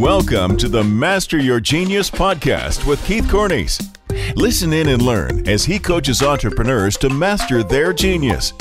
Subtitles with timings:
[0.00, 3.94] Welcome to the Master Your Genius podcast with Keith Cornies.
[4.34, 8.54] Listen in and learn as he coaches entrepreneurs to master their genius.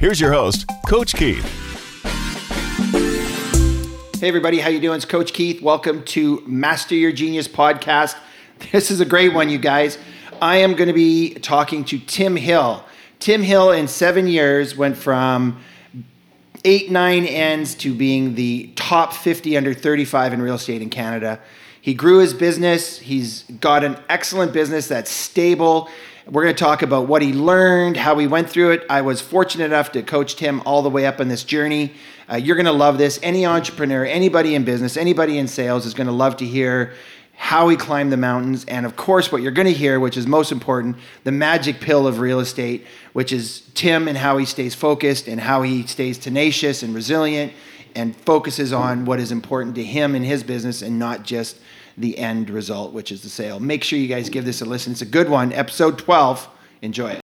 [0.00, 1.44] Here's your host, Coach Keith.
[4.18, 4.96] Hey everybody, how you doing?
[4.96, 5.62] It's Coach Keith.
[5.62, 8.16] Welcome to Master Your Genius podcast.
[8.72, 9.96] This is a great one, you guys.
[10.42, 12.84] I am going to be talking to Tim Hill.
[13.20, 15.60] Tim Hill in 7 years went from
[16.64, 21.40] eight, nine ends to being the top 50 under 35 in real estate in Canada.
[21.80, 22.98] He grew his business.
[22.98, 25.90] He's got an excellent business that's stable.
[26.26, 28.86] We're going to talk about what he learned, how he went through it.
[28.88, 31.92] I was fortunate enough to coach Tim all the way up on this journey.
[32.30, 33.20] Uh, you're going to love this.
[33.22, 36.94] Any entrepreneur, anybody in business, anybody in sales is going to love to hear
[37.36, 40.26] how he climbed the mountains, and of course, what you're going to hear, which is
[40.26, 44.74] most important, the magic pill of real estate, which is Tim and how he stays
[44.74, 47.52] focused and how he stays tenacious and resilient
[47.94, 51.58] and focuses on what is important to him and his business and not just
[51.96, 53.60] the end result, which is the sale.
[53.60, 54.92] Make sure you guys give this a listen.
[54.92, 55.52] It's a good one.
[55.52, 56.48] Episode 12.
[56.82, 57.23] Enjoy it.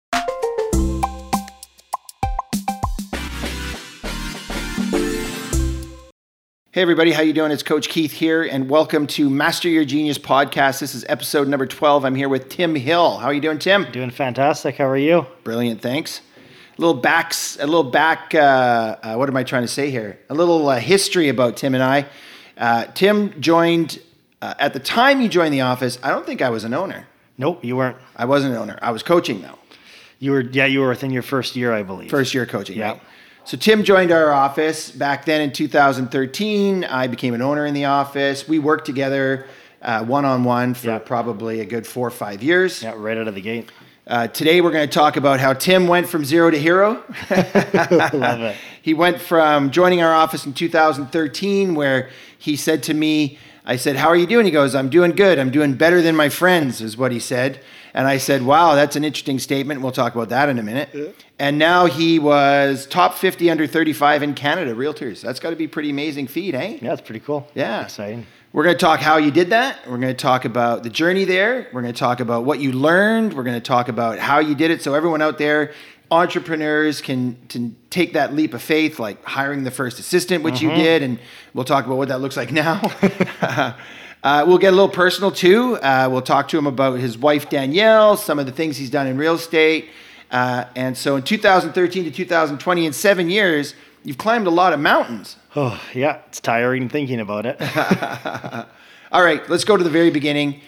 [6.75, 7.53] Hey everybody, how you doing?
[7.53, 10.81] It's Coach Keith here, and welcome to Master Your Genius podcast.
[10.81, 12.03] This is episode number twelve.
[12.03, 13.17] I'm here with Tim Hill.
[13.17, 13.89] How are you doing, Tim?
[13.93, 14.75] Doing fantastic.
[14.75, 15.25] How are you?
[15.45, 16.19] Brilliant, thanks.
[16.77, 18.35] A little backs, a little back.
[18.35, 20.19] Uh, uh, what am I trying to say here?
[20.29, 22.07] A little uh, history about Tim and I.
[22.57, 24.01] Uh, Tim joined
[24.41, 25.97] uh, at the time he joined the office.
[26.03, 27.07] I don't think I was an owner.
[27.37, 27.95] Nope, you weren't.
[28.17, 28.77] I wasn't an owner.
[28.81, 29.59] I was coaching though.
[30.19, 32.09] You were, yeah, you were within your first year, I believe.
[32.09, 32.77] First year coaching.
[32.77, 32.91] Yeah.
[32.91, 33.01] Right?
[33.45, 36.83] So Tim joined our office back then in 2013.
[36.83, 38.47] I became an owner in the office.
[38.47, 39.45] We worked together
[39.81, 42.81] one on one for probably a good four or five years.
[42.81, 43.71] Yeah, right out of the gate.
[44.07, 47.03] Uh, today we're going to talk about how Tim went from zero to hero.
[47.29, 48.55] Love it.
[48.81, 53.95] He went from joining our office in 2013, where he said to me, I said,
[53.95, 54.45] How are you doing?
[54.45, 55.39] He goes, I'm doing good.
[55.39, 57.59] I'm doing better than my friends, is what he said.
[57.93, 59.81] And I said, Wow, that's an interesting statement.
[59.81, 61.15] We'll talk about that in a minute.
[61.39, 65.21] And now he was top 50 under 35 in Canada, realtors.
[65.21, 66.77] That's got to be a pretty amazing feat, eh?
[66.81, 67.47] Yeah, it's pretty cool.
[67.55, 67.83] Yeah.
[67.83, 68.27] Exciting.
[68.55, 69.79] We're going to talk how you did that.
[69.85, 71.67] We're going to talk about the journey there.
[71.73, 73.33] We're going to talk about what you learned.
[73.33, 74.81] We're going to talk about how you did it.
[74.81, 75.73] So everyone out there,
[76.11, 80.69] entrepreneurs can, can take that leap of faith, like hiring the first assistant, which you
[80.69, 81.19] did, and
[81.53, 82.81] we'll talk about what that looks like now.
[84.25, 85.75] Uh, we'll get a little personal too.
[85.75, 89.05] Uh, we'll talk to him about his wife Danielle, some of the things he's done
[89.05, 89.89] in real estate.
[90.31, 94.79] Uh, and so in 2013 to 2020, in seven years, you've climbed a lot of
[94.79, 95.37] mountains.
[95.57, 97.55] Oh, yeah, it's tiring thinking about it.
[99.11, 100.59] All right, let's go to the very beginning.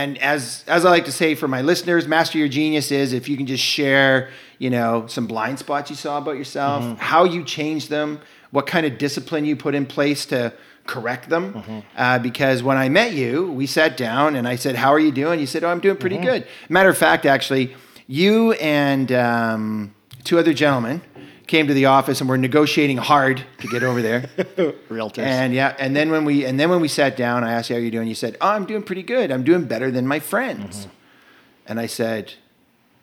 [0.00, 3.28] And as as I like to say for my listeners, master your genius is if
[3.28, 7.44] you can just share, you know, some blind spots you saw about yourself, how you
[7.44, 8.18] changed them,
[8.50, 10.54] what kind of discipline you put in place to
[10.86, 11.82] correct them.
[11.96, 15.12] Uh, because when I met you, we sat down and I said, "How are you
[15.12, 19.94] doing?" You said, "Oh, I'm doing pretty good." Matter of fact, actually, you and um,
[20.24, 21.02] two other gentlemen
[21.50, 24.20] came to the office and were negotiating hard to get over there.
[24.88, 25.18] Realtors.
[25.24, 27.76] And yeah, and then when we and then when we sat down, I asked you
[27.76, 28.06] how you doing.
[28.08, 29.30] You said, "Oh, I'm doing pretty good.
[29.32, 30.86] I'm doing better than my friends."
[31.66, 32.34] And I said,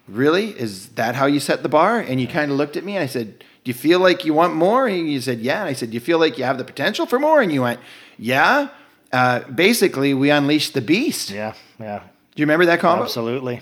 [0.08, 0.52] "Really?
[0.52, 3.03] Is that how you set the bar?" And you kind of looked at me and
[3.03, 5.74] I said, "Do you feel like you want more?" And you said, "Yeah." And I
[5.74, 7.79] said, "Do you feel like you have the potential for more?" And you went,
[8.18, 8.69] "Yeah."
[9.12, 11.29] Uh, basically, we unleashed the beast.
[11.29, 13.03] yeah, yeah, Do you remember that combo?
[13.03, 13.62] absolutely.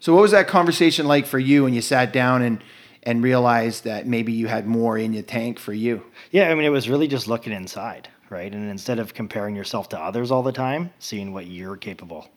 [0.00, 2.62] So, what was that conversation like for you when you sat down and
[3.02, 6.02] and realized that maybe you had more in your tank for you?
[6.30, 8.52] Yeah, I mean, it was really just looking inside, right?
[8.52, 12.28] And instead of comparing yourself to others all the time, seeing what you're capable.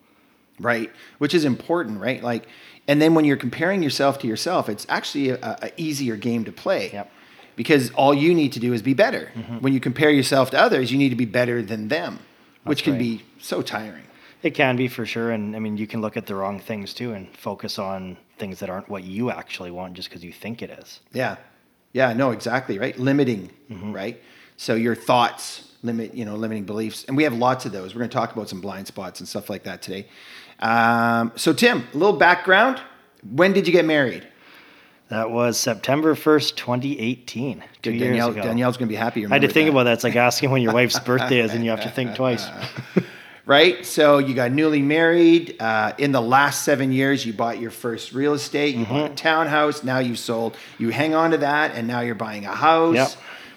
[0.59, 2.44] right which is important right like
[2.88, 6.51] and then when you're comparing yourself to yourself it's actually a, a easier game to
[6.51, 7.09] play Yep.
[7.56, 9.57] because all you need to do is be better mm-hmm.
[9.63, 12.19] when you compare yourself to others you need to be better than them
[12.66, 13.00] which can right.
[13.00, 14.03] be so tiring
[14.44, 15.31] It can be for sure.
[15.31, 18.59] And I mean, you can look at the wrong things too and focus on things
[18.59, 20.99] that aren't what you actually want just because you think it is.
[21.13, 21.35] yeah
[21.94, 24.21] yeah no exactly right limiting right
[24.57, 28.00] so your thoughts limit you know limiting beliefs and we have lots of those we're
[28.00, 30.07] going to talk about some blind spots and stuff like that today
[30.59, 32.81] um, so tim a little background
[33.31, 34.27] when did you get married
[35.09, 37.63] That was September 1st, 2018.
[37.83, 38.41] Two Good, years ago.
[38.41, 39.25] Danielle's going to be happy.
[39.25, 39.71] I had to think that.
[39.74, 39.94] about that.
[39.94, 42.47] It's like asking when your wife's birthday is, and you have to think twice.
[43.45, 43.86] right?
[43.86, 45.56] So you got newly married.
[45.60, 48.75] Uh, in the last seven years, you bought your first real estate.
[48.75, 48.94] You Mm-hmm.
[48.94, 49.84] bought a townhouse.
[49.84, 50.56] Now you sold.
[50.78, 53.10] You hang on to that, and now you're buying a house, Yep.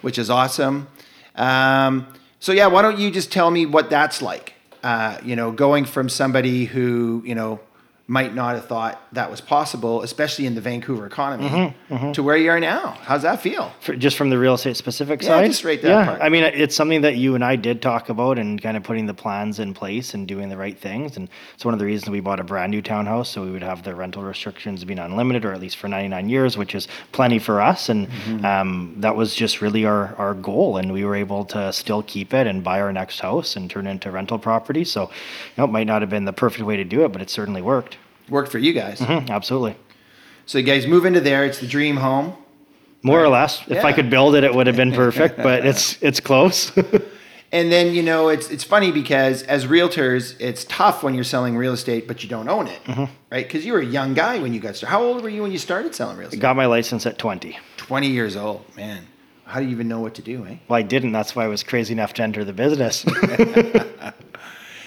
[0.02, 0.88] which is awesome.
[1.34, 2.06] Um,
[2.40, 4.54] so yeah, why don't you just tell me what that's like?
[4.82, 7.60] Uh, you know, going from somebody who you know
[8.08, 11.48] might not have thought that was possible, especially in the Vancouver economy,
[11.90, 12.96] Mm-hmm, to where you are now.
[13.02, 13.72] How's that feel?
[13.80, 15.46] For, just from the real estate specific Yeah, side.
[15.46, 16.20] just right that yeah, part.
[16.22, 19.06] I mean, it's something that you and I did talk about, and kind of putting
[19.06, 21.16] the plans in place and doing the right things.
[21.16, 23.62] And it's one of the reasons we bought a brand new townhouse, so we would
[23.64, 27.40] have the rental restrictions being unlimited, or at least for 99 years, which is plenty
[27.40, 27.88] for us.
[27.88, 28.44] And Mm-hmm.
[28.44, 32.32] um, that was just really our our goal, and we were able to still keep
[32.34, 34.84] it and buy our next house and turn it into rental property.
[34.84, 35.08] So, you
[35.58, 37.62] know, it might not have been the perfect way to do it, but it certainly
[37.62, 37.95] worked.
[38.28, 39.00] Worked for you guys.
[39.00, 39.76] Mhm, absolutely.
[40.46, 41.44] So you guys move into there.
[41.44, 42.34] It's the dream home.
[43.02, 43.62] More or less.
[43.68, 46.72] If I could build it, it would have been perfect, but it's it's close.
[47.52, 51.56] And then you know it's it's funny because as realtors, it's tough when you're selling
[51.56, 53.04] real estate but you don't own it, Mm-hmm.
[53.30, 53.46] right?
[53.46, 54.90] Because you were a young guy when you got started.
[54.90, 56.40] How old were you when you started selling real estate?
[56.40, 57.56] Got my license at 20.
[57.76, 59.06] Twenty years old, man.
[59.44, 60.56] How do you even know what to do, eh?
[60.66, 61.12] Well, I didn't.
[61.12, 63.04] That's why I was crazy enough to enter the business.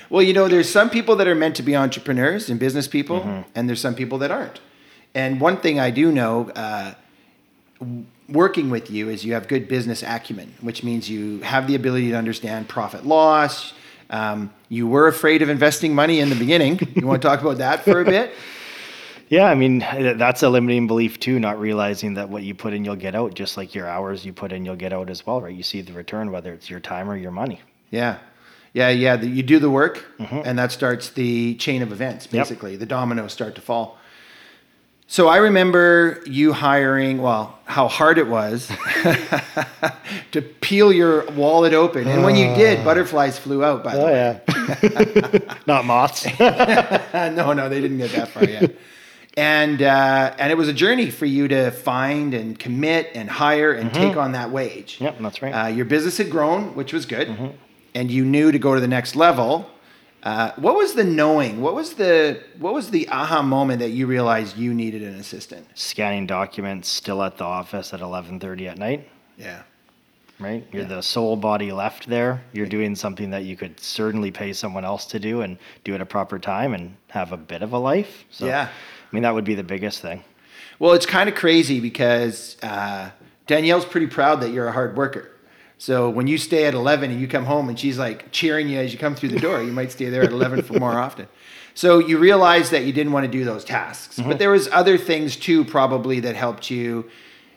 [0.09, 3.19] Well, you know, there's some people that are meant to be entrepreneurs and business people,
[3.21, 3.50] Mm-hmm.
[3.56, 4.59] and there's some people that aren't.
[5.13, 6.94] And one thing I do know, uh,
[8.27, 12.09] working with you, is you have good business acumen, which means you have the ability
[12.11, 13.73] to understand profit loss.
[14.09, 16.79] Um, you were afraid of investing money in the beginning.
[16.95, 18.33] You want to talk about that for a bit?
[19.29, 22.83] yeah, I mean, that's a limiting belief too, not realizing that what you put in,
[22.83, 25.41] you'll get out, just like your hours you put in, you'll get out as well,
[25.41, 25.56] right?
[25.56, 27.61] You see the return, whether it's your time or your money.
[27.91, 28.17] Yeah.
[28.74, 29.16] Yeah, yeah.
[29.16, 32.36] The, you do the work, and that starts the chain of events, Mm-hmm.
[32.36, 32.45] Yep.
[32.45, 32.75] basically.
[32.77, 33.98] The dominoes start to fall.
[35.07, 38.68] So I remember you hiring, well, how hard it was
[40.31, 42.07] to peel your wallet open.
[42.07, 44.42] And when you did, butterflies flew out, by the way.
[44.83, 45.56] yeah.
[45.68, 46.27] not moths.
[46.39, 48.75] no, no, they didn't get that far yet.
[49.38, 53.71] And uh, and it was a journey for you to find and commit and hire
[53.71, 54.95] and take on that wage.
[54.95, 55.04] Mm-hmm.
[55.06, 55.51] Yep, that's right.
[55.51, 57.48] Uh, your business had grown, which was good, Mm-hmm.
[58.00, 59.69] And you knew to go to the next level.
[60.24, 61.60] Uh, what was the knowing?
[61.62, 65.68] What was the what was the aha moment that you realized you needed an assistant?
[65.75, 69.10] Scanning documents, still at the office at 11:30 at night.
[69.38, 69.63] Yeah,
[70.40, 70.66] right?
[70.72, 72.42] You're the sole body left there.
[72.54, 76.02] You're doing something that you could certainly pay someone else to do and do at
[76.02, 78.25] a proper time and have a bit of a life.
[78.30, 78.68] So, Yeah.
[78.68, 80.24] I mean, that would be the biggest thing.
[80.80, 83.10] Well, it's kind of crazy because uh,
[83.48, 85.31] Danielle's pretty proud that you're a hard worker.
[85.80, 88.78] So when you stay at 11 and you come home and she's like cheering you
[88.80, 91.28] as you come through the door, you might stay there at 11 for more often.
[91.74, 94.38] So you realize that you didn't want to do those tasks, but mm-hmm.
[94.38, 97.10] there was other things too probably that helped you.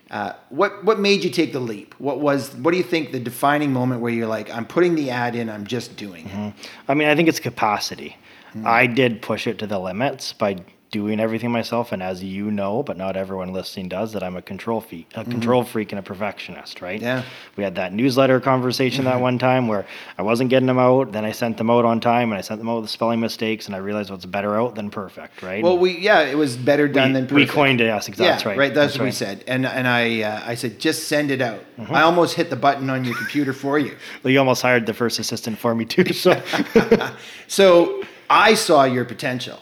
[0.09, 1.97] Uh, what what made you take the leap?
[1.99, 5.11] What was what do you think the defining moment where you're like, I'm putting the
[5.11, 6.33] ad in, I'm just doing it?
[6.33, 6.91] Mm-hmm.
[6.91, 8.17] I mean, I think it's capacity.
[8.51, 8.67] Mm-hmm.
[8.67, 10.59] I did push it to the limits by
[10.93, 14.43] doing everything myself, and as you know, but not everyone listening does, that I'm a
[14.43, 16.81] control freak, a control freak, and a perfectionist.
[16.81, 17.01] Right?
[17.01, 17.25] Yeah.
[17.57, 19.87] We had that newsletter conversation that one time where
[20.19, 21.13] I wasn't getting them out.
[21.13, 23.67] Then I sent them out on time, and I sent them out with spelling mistakes,
[23.67, 25.43] and I realized what's better out than perfect.
[25.43, 25.65] Right?
[25.65, 27.87] Well, we yeah, it was better done we, than we coined it.
[27.87, 28.27] Yes, exactly.
[28.27, 28.59] Yeah, that's right.
[28.59, 28.75] right.
[28.75, 31.61] That's, what we said, and and I uh, I said just send it out.
[31.79, 31.95] Mm-hmm.
[31.95, 33.97] I almost hit the button on your computer for you.
[34.23, 36.13] Well, you almost hired the first assistant for me too.
[36.13, 36.41] So
[37.49, 39.59] So I saw your potential,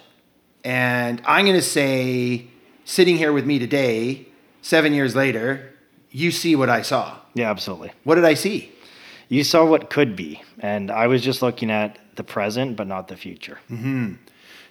[0.64, 2.46] and I'm going to say,
[2.84, 4.26] sitting here with me today,
[4.62, 5.72] seven years later,
[6.10, 7.16] you see what I saw.
[7.34, 7.92] yeah, absolutely.
[8.04, 8.72] What did I see?
[9.28, 13.06] You saw what could be, and I was just looking at the present, but not
[13.06, 13.60] the future.
[13.70, 14.14] Mm-hmm.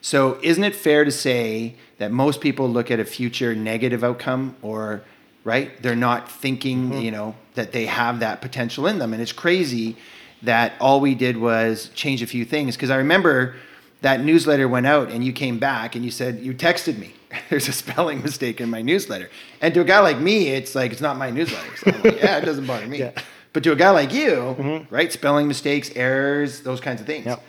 [0.01, 4.55] So isn't it fair to say that most people look at a future negative outcome,
[4.61, 5.01] or
[5.45, 5.81] right?
[5.81, 7.01] They're not thinking, mm-hmm.
[7.01, 9.95] you know, that they have that potential in them, and it's crazy
[10.41, 12.75] that all we did was change a few things.
[12.75, 13.55] Because I remember
[14.01, 17.13] that newsletter went out, and you came back and you said you texted me.
[17.49, 19.29] There's a spelling mistake in my newsletter,
[19.61, 21.77] and to a guy like me, it's like it's not my newsletter.
[21.77, 22.99] So like, yeah, it doesn't bother me.
[22.99, 23.11] Yeah.
[23.51, 24.93] But to a guy like you, mm-hmm.
[24.93, 25.11] right?
[25.11, 27.25] Spelling mistakes, errors, those kinds of things.
[27.25, 27.43] Yep.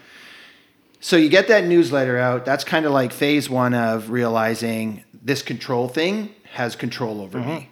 [1.01, 2.47] So you get that newsletter out.
[2.47, 7.45] That's kind of like phase one of realizing this control thing has control over me.
[7.45, 7.65] Mm-hmm.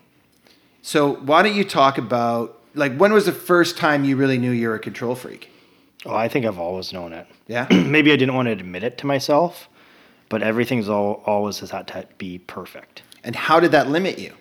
[0.82, 4.50] So why don't you talk about like when was the first time you really knew
[4.50, 5.50] you were a control freak?
[6.06, 7.26] Oh, I think I've always known it.
[7.48, 7.66] Yeah.
[7.70, 9.70] Maybe I didn't want to admit it to myself,
[10.28, 13.02] but everything's all, always has had to be perfect.
[13.24, 14.34] and how did that limit you?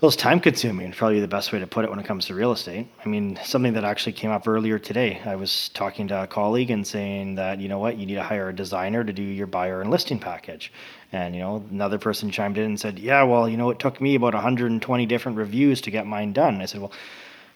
[0.00, 2.34] Well, it's time consuming, probably the best way to put it when it comes to
[2.34, 2.86] real estate.
[3.04, 5.20] I mean, something that actually came up earlier today.
[5.24, 8.22] I was talking to a colleague and saying that, you know what, you need to
[8.22, 10.72] hire a designer to do your buyer and listing package.
[11.10, 14.00] And, you know, another person chimed in and said, yeah, well, you know, it took
[14.00, 16.60] me about 120 different reviews to get mine done.
[16.60, 16.92] I said, well,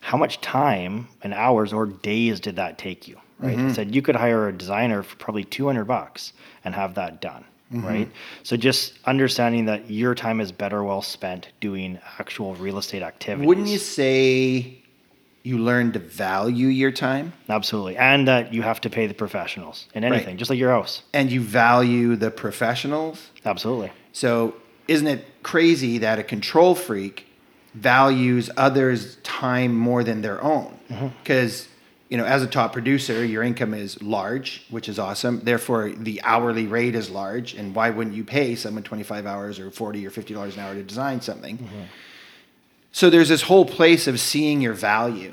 [0.02, 3.18] how much time and hours or days did that take you?
[3.38, 3.52] Right.
[3.52, 3.73] I mm-hmm.
[3.73, 6.32] said, you could hire a designer for probably 200 bucks
[6.64, 7.44] and have that done.
[7.73, 7.87] Mm-hmm.
[7.87, 8.12] Right.
[8.42, 13.47] So just understanding that your time is better well spent doing actual real estate activities.
[13.47, 14.82] Wouldn't you say
[15.44, 17.97] you learn to value your time Absolutely.
[17.97, 21.02] And that you have to pay the professionals in anything, just like your house.
[21.14, 23.30] and you value the professionals.
[23.44, 23.90] Absolutely.
[24.12, 24.54] So,
[24.88, 27.26] isn't it crazy that a control freak
[27.74, 30.78] values others' time more than their own?
[30.90, 31.08] Mm-hmm.
[31.22, 31.68] Because,
[32.08, 35.40] you know, as a top producer, your income is large, which is awesome.
[35.44, 37.54] Therefore, the hourly rate is large.
[37.54, 40.82] And why wouldn't you pay someone 25 hours or 40 or $50 an hour to
[40.82, 41.58] design something?
[41.58, 41.82] Mm-hmm.
[42.92, 45.32] So there's this whole place of seeing your value.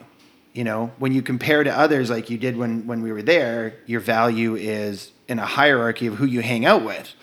[0.53, 3.75] You know, when you compare to others like you did when when we were there,
[3.86, 7.13] your value is in a hierarchy of who you hang out with.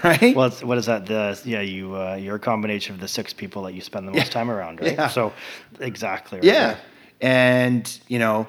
[0.04, 0.34] Right?
[0.36, 1.06] Well, it's, what is that?
[1.06, 4.12] The yeah, you uh, you're a combination of the six people that you spend the
[4.12, 4.30] most Yeah.
[4.30, 4.92] time around, right?
[4.94, 5.08] Yeah.
[5.08, 5.32] So,
[5.80, 6.38] exactly.
[6.38, 6.76] Right yeah.
[7.20, 8.46] And, you know,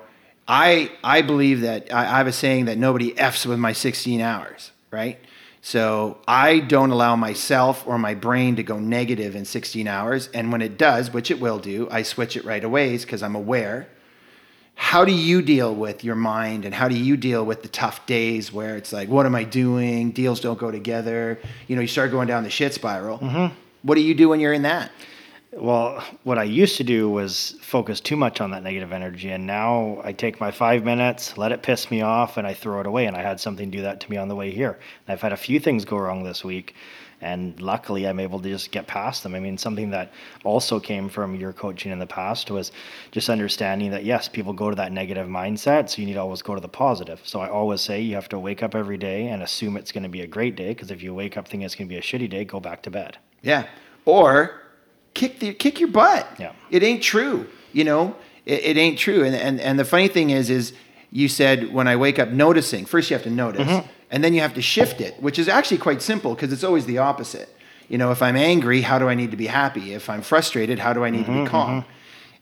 [0.48, 4.20] I I believe that I, I have a saying that nobody F's with my 16
[4.22, 5.20] hours, right?
[5.62, 10.30] So I don't allow myself or my brain to go negative in 16 hours.
[10.34, 13.36] And when it does, which it will do, I switch it right away because I'm
[13.36, 13.88] aware.
[14.80, 18.06] How do you deal with your mind and how do you deal with the tough
[18.06, 20.12] days where it's like, what am I doing?
[20.12, 21.40] Deals don't go together.
[21.68, 23.18] You know, you start going down the shit spiral.
[23.18, 23.54] Mm-hmm.
[23.82, 24.92] What do you do when you're in that?
[25.52, 29.48] Well, what I used to do was focus too much on that negative energy, and
[29.48, 32.86] now I take my five minutes, let it piss me off, and I throw it
[32.86, 33.08] away.
[33.08, 34.74] And I had something do that to me on the way here.
[35.08, 36.76] And I've had a few things go wrong this week,
[37.22, 39.34] and luckily I'm able to just get past them.
[39.36, 40.12] I mean, something that
[40.44, 42.72] also came from your coaching in the past was
[43.12, 46.42] just understanding that yes, people go to that negative mindset, so you need to always
[46.42, 47.22] go to the positive.
[47.24, 50.04] So I always say you have to wake up every day and assume it's going
[50.04, 51.98] to be a great day, because if you wake up thinking it's going to be
[51.98, 53.18] a shitty day, go back to bed.
[53.42, 53.68] Yeah.
[54.06, 54.62] Or
[55.14, 56.28] kick the kick your butt.
[56.40, 56.54] Yeah.
[56.70, 57.48] It ain't true.
[57.74, 59.24] You know, it, it ain't true.
[59.24, 60.74] And, and and the funny thing is, is
[61.12, 62.86] you said when I wake up noticing.
[62.86, 63.88] First, you have to notice, mm-hmm.
[64.12, 66.86] And then you have to shift it, which is actually quite simple because it's always
[66.86, 67.50] the opposite.
[67.90, 69.94] You know, if I'm angry, how do I need to be happy?
[69.94, 71.82] If I'm frustrated, how do I need to be mm-hmm, calm?
[71.82, 71.92] Mm-hmm.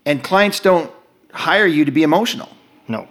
[0.05, 0.91] And clients don't
[1.31, 2.49] hire you to be emotional
[2.87, 3.07] No.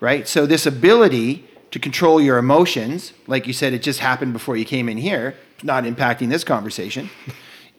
[0.00, 0.26] right?
[0.26, 4.64] So this ability to control your emotions, like you said, it just happened before you
[4.64, 7.10] came in here, not impacting this conversation.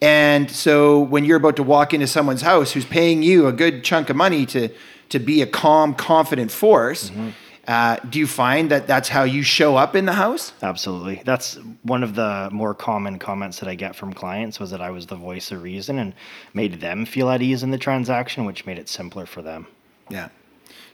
[0.01, 3.83] And so when you're about to walk into someone's house who's paying you a good
[3.83, 4.69] chunk of money to
[5.09, 7.29] to be a calm, confident force, mm-hmm.
[7.67, 10.53] Uh, do you find that that's how you show up in the house?
[10.61, 11.21] Absolutely.
[11.25, 14.89] That's one of the more common comments that I get from clients was that I
[14.91, 16.13] was the voice of reason and
[16.53, 19.67] made them feel at ease in the transaction, which made it simpler for them.
[20.09, 20.29] Yeah.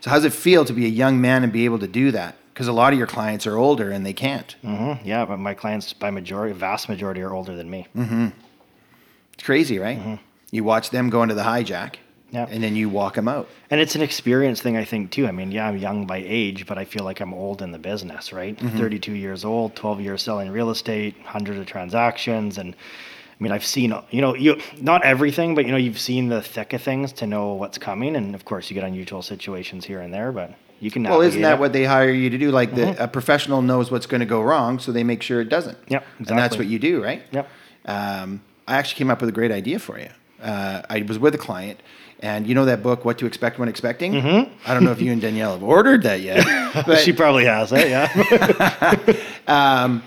[0.01, 2.11] So how does it feel to be a young man and be able to do
[2.11, 2.35] that?
[2.53, 4.51] Because a lot of your clients are older and they can't.
[4.61, 7.87] hmm Yeah, but my clients, by majority, vast majority, are older than me.
[9.33, 10.19] It's crazy, right?
[10.51, 11.95] You watch them go into the hijack,
[12.33, 12.47] Yeah.
[12.49, 13.47] and then you walk them out.
[13.69, 15.27] And it's an experience thing, I think, too.
[15.27, 17.77] I mean, yeah, I'm young by age, but I feel like I'm old in the
[17.77, 18.59] business, right?
[18.59, 22.57] 32 years old, 12 years selling real estate, hundreds of transactions.
[22.57, 26.29] And I mean, I've seen, you know, you not everything, but, you know, you've seen
[26.29, 28.15] the thick of things to know what's coming.
[28.15, 31.41] And of course, you get unusual situations here and there, but you can Well, isn't
[31.43, 31.59] that it.
[31.59, 32.49] what they hire you to do?
[32.49, 35.49] Like the, a professional knows what's going to go wrong, so they make sure it
[35.49, 35.77] doesn't.
[35.87, 37.21] Yep, And that's what you do, right?
[37.31, 37.47] Yep.
[37.85, 40.09] Um, I actually came up with a great idea for you.
[40.41, 41.79] Uh, I was with a client,
[42.23, 44.13] and you know that book, What to Expect When Expecting?
[44.13, 44.53] Mm-hmm.
[44.65, 46.45] I don't know if you and Danielle have ordered that yet,
[46.87, 49.17] but she probably has it, yeah.
[49.45, 50.03] Um,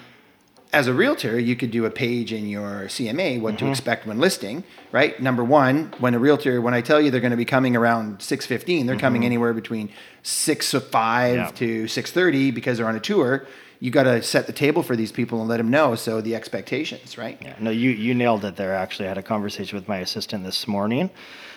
[0.73, 3.71] as a realtor, you could do a page in your CMA, what to mm-hmm.
[3.71, 5.21] expect when listing, right?
[5.21, 8.21] Number one, when a realtor, when I tell you they're going to be coming around
[8.21, 9.27] 6.15, they're coming mm-hmm.
[9.27, 9.91] anywhere between
[10.23, 11.51] 6 to 5 Yeah.
[11.51, 13.47] to 6.30 because they're on a tour.
[13.79, 15.95] You got to set the table for these people and let them know.
[15.95, 17.39] So the expectations, right?
[17.43, 18.75] Yeah, no, you you nailed it there.
[18.75, 21.11] Actually, I had a conversation with my assistant this morning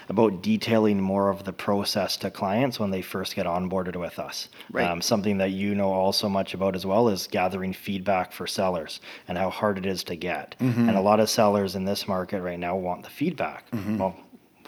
[0.10, 4.50] about detailing more of the process to clients when they first get onboarded with us.
[4.72, 4.88] Right.
[4.88, 8.48] Um, something that you know all so much about as well is gathering feedback for
[8.48, 10.56] sellers and how hard it is to get.
[10.90, 13.66] And a lot of sellers in this market right now want the feedback.
[14.00, 14.16] Well,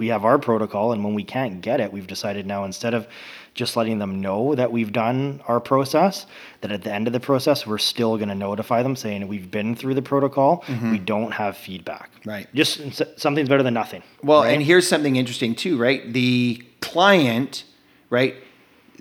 [0.02, 3.08] we have our protocol, and when we can't get it, we've decided now instead of
[3.54, 6.26] just letting them know that we've done our process,
[6.62, 9.52] that at the end of the process, we're still going to notify them saying we've
[9.52, 10.90] been through the protocol, mm-hmm.
[10.90, 12.10] we don't have feedback.
[12.26, 12.48] Right.
[12.56, 14.02] Just something's better than nothing.
[14.24, 14.56] Well, right?
[14.56, 16.12] and here's something interesting too, right?
[16.12, 17.64] The client,
[18.10, 18.34] right?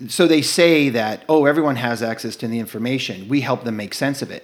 [0.07, 3.27] So they say that, oh, everyone has access to the information.
[3.27, 4.43] We help them make sense of it.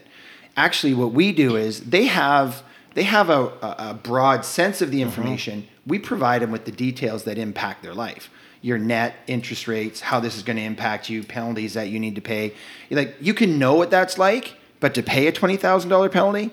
[0.56, 2.64] Actually, what we do is they have
[2.98, 5.06] they have a, a, broad sense of the mm-hmm.
[5.06, 5.68] information.
[5.86, 8.32] We provide them with the details that impact their life.
[8.63, 12.16] Your net interest rates, how this is going to impact you, penalties that you need
[12.16, 12.56] to pay.
[12.89, 16.10] You're like you can know what that's like, but to pay a twenty thousand dollar
[16.10, 16.50] penalty,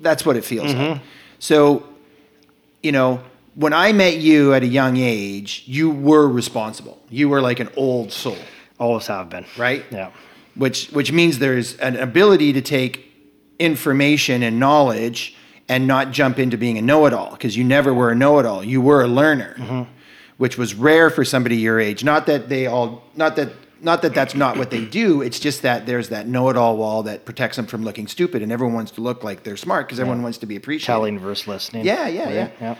[0.00, 0.92] that's what it feels mm-hmm.
[0.92, 1.02] like.
[1.38, 1.86] So
[2.82, 3.20] you know,
[3.54, 7.02] when I met you at a young age, you were responsible.
[7.10, 8.38] You were like an old soul,
[8.80, 9.44] always have been.
[9.58, 9.84] right?
[9.90, 10.10] Yeah.
[10.54, 13.12] Which which means there's an ability to take
[13.58, 15.36] information and knowledge
[15.68, 18.64] and not jump into being a know-it-all because you never were a know-it-all.
[18.64, 19.54] You were a learner.
[19.58, 19.90] Mm-hmm.
[20.38, 22.02] which was rare for somebody your age.
[22.02, 25.22] Not that they all, not that, not that that's not what they do.
[25.22, 28.74] It's just that there's that know-it-all wall that protects them from looking stupid, and everyone
[28.74, 30.86] wants to look like they're smart because everyone wants to be appreciated.
[30.86, 31.84] Telling versus listening.
[31.84, 32.50] Yeah, yeah, yeah.
[32.60, 32.74] yeah.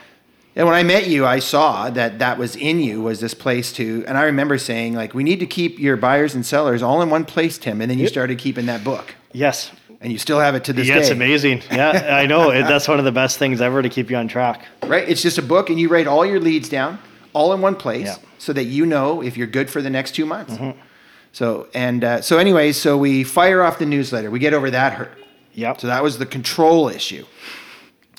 [0.54, 3.72] And when I met you, I saw that that was in you was this place
[3.74, 7.00] to, and I remember saying like, we need to keep your buyers and sellers all
[7.00, 7.80] in one place, Tim.
[7.80, 9.70] And then you started keeping that book, Yes.
[10.02, 11.00] And you still have it to this Yeah, day.
[11.02, 11.62] it's amazing.
[11.70, 12.50] Yeah, I know.
[12.50, 14.64] It- That's one of the best things ever to keep you on track.
[14.84, 15.08] Right?
[15.08, 16.98] It's just a book, and you write all your leads down,
[17.32, 18.16] all in one place, Yeah.
[18.38, 20.58] so that you know if you're good for the next two months.
[21.32, 24.30] So and uh, so, anyways, so we fire off the newsletter.
[24.30, 25.16] We get over that hurt.
[25.54, 25.80] Yep.
[25.80, 27.24] So that was the control issue.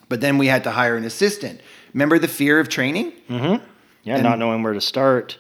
[0.09, 1.61] But then we had to hire an assistant.
[1.93, 3.11] Remember the fear of training?
[3.29, 3.63] Mm-hmm.
[4.03, 5.37] Yeah, not knowing where to start,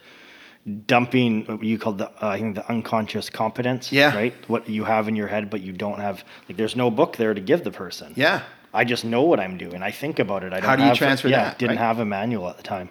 [0.87, 3.91] dumping what you call the uh, I think the unconscious competence.
[3.91, 4.15] Yeah.
[4.15, 4.33] Right.
[4.49, 6.23] What you have in your head, but you don't have.
[6.47, 8.13] Like, there's no book there to give the person.
[8.15, 8.43] Yeah.
[8.73, 9.83] I just know what I'm doing.
[9.83, 10.51] I think about it.
[10.53, 11.85] I don't How do you have- transfer yeah, that, Didn't right?
[11.85, 12.89] have a manual at the time.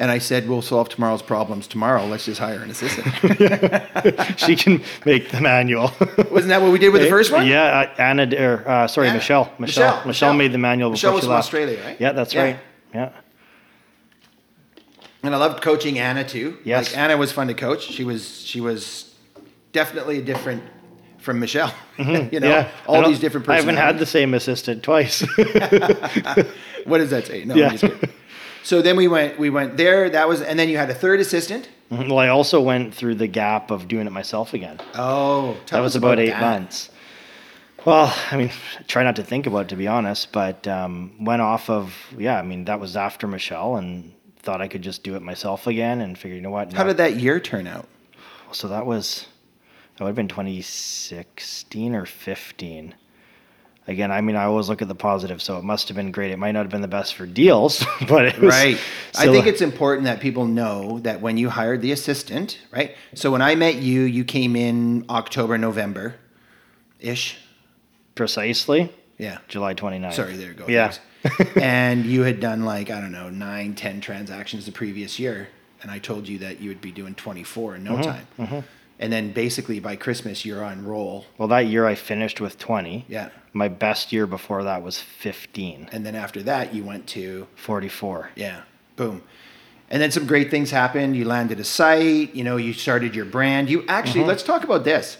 [0.00, 2.06] And I said, we'll solve tomorrow's problems tomorrow.
[2.06, 3.08] Let's just hire an assistant.
[4.38, 5.90] she can make the manual.
[6.30, 7.48] Wasn't that what we did with the first one?
[7.48, 7.64] Yeah,
[7.98, 9.18] uh, Anna, or uh, sorry, Anna.
[9.18, 9.52] Michelle.
[9.58, 10.06] Michelle, Michelle.
[10.06, 10.34] Michelle.
[10.34, 11.46] Made the manual Michelle was from left.
[11.46, 12.00] Australia, right?
[12.00, 12.42] Yeah, that's Yeah.
[12.44, 12.58] right.
[12.94, 13.10] Yeah.
[15.22, 16.58] And I loved coaching Anna too.
[16.64, 16.90] Yes.
[16.90, 17.82] Like Anna was fun to coach.
[17.84, 19.14] She was she was
[19.72, 20.62] definitely a different
[21.18, 21.74] from Michelle.
[21.98, 22.44] you know, Mm-hmm.
[22.44, 22.70] yeah.
[22.86, 25.24] All these different I haven't had the same assistant twice.
[26.84, 27.44] What does that say?
[27.44, 27.70] No, Yeah.
[27.70, 27.94] I'm just.
[28.62, 30.08] So then we went we went there.
[30.10, 31.68] That was and then you had a third assistant.
[31.90, 34.78] well, I also went through the gap of doing it myself again.
[34.94, 36.40] Oh, that was us about, eight that.
[36.40, 36.90] months.
[37.86, 38.50] Well, I mean,
[38.86, 42.38] try not to think about it to be honest, but um, went off of yeah.
[42.38, 46.00] I mean, that was after Michelle, and thought I could just do it myself again,
[46.00, 46.72] and figured, you know what?
[46.72, 46.88] How no.
[46.88, 47.86] did that year turn out?
[48.52, 49.26] So that was
[49.96, 52.94] that would have been 2016 or 15.
[53.86, 56.30] Again, I mean, I always look at the positive, so it must have been great.
[56.30, 58.76] It might not have been the best for deals, but it was Right.
[59.14, 62.94] I still- think it's important that people know that when you hired the assistant, right?
[63.14, 66.16] So when I met you, you came in October, November
[67.00, 67.38] ish.
[68.14, 69.38] precisely Yeah.
[69.48, 70.14] July 29th.
[70.14, 70.66] Sorry, there you go.
[70.68, 70.92] Yeah.
[71.56, 75.48] and you had done like, I don't know, nine, 10 transactions the previous year.
[75.82, 78.64] And I told you that you would be doing 24 in no Mm-hmm, time.
[79.00, 81.26] And then basically by Christmas, you're on roll.
[81.36, 83.04] Well, that year I finished with 20.
[83.08, 83.28] Yeah.
[83.52, 88.30] My best year before that was 15, And then after that, you went to 44.
[88.36, 88.62] Yeah.
[88.96, 89.22] Boom.
[89.90, 91.16] And then some great things happened.
[91.16, 93.70] You landed a site, you know, you started your brand.
[93.70, 94.28] You actually, Mm-hmm.
[94.28, 95.16] let's talk about this.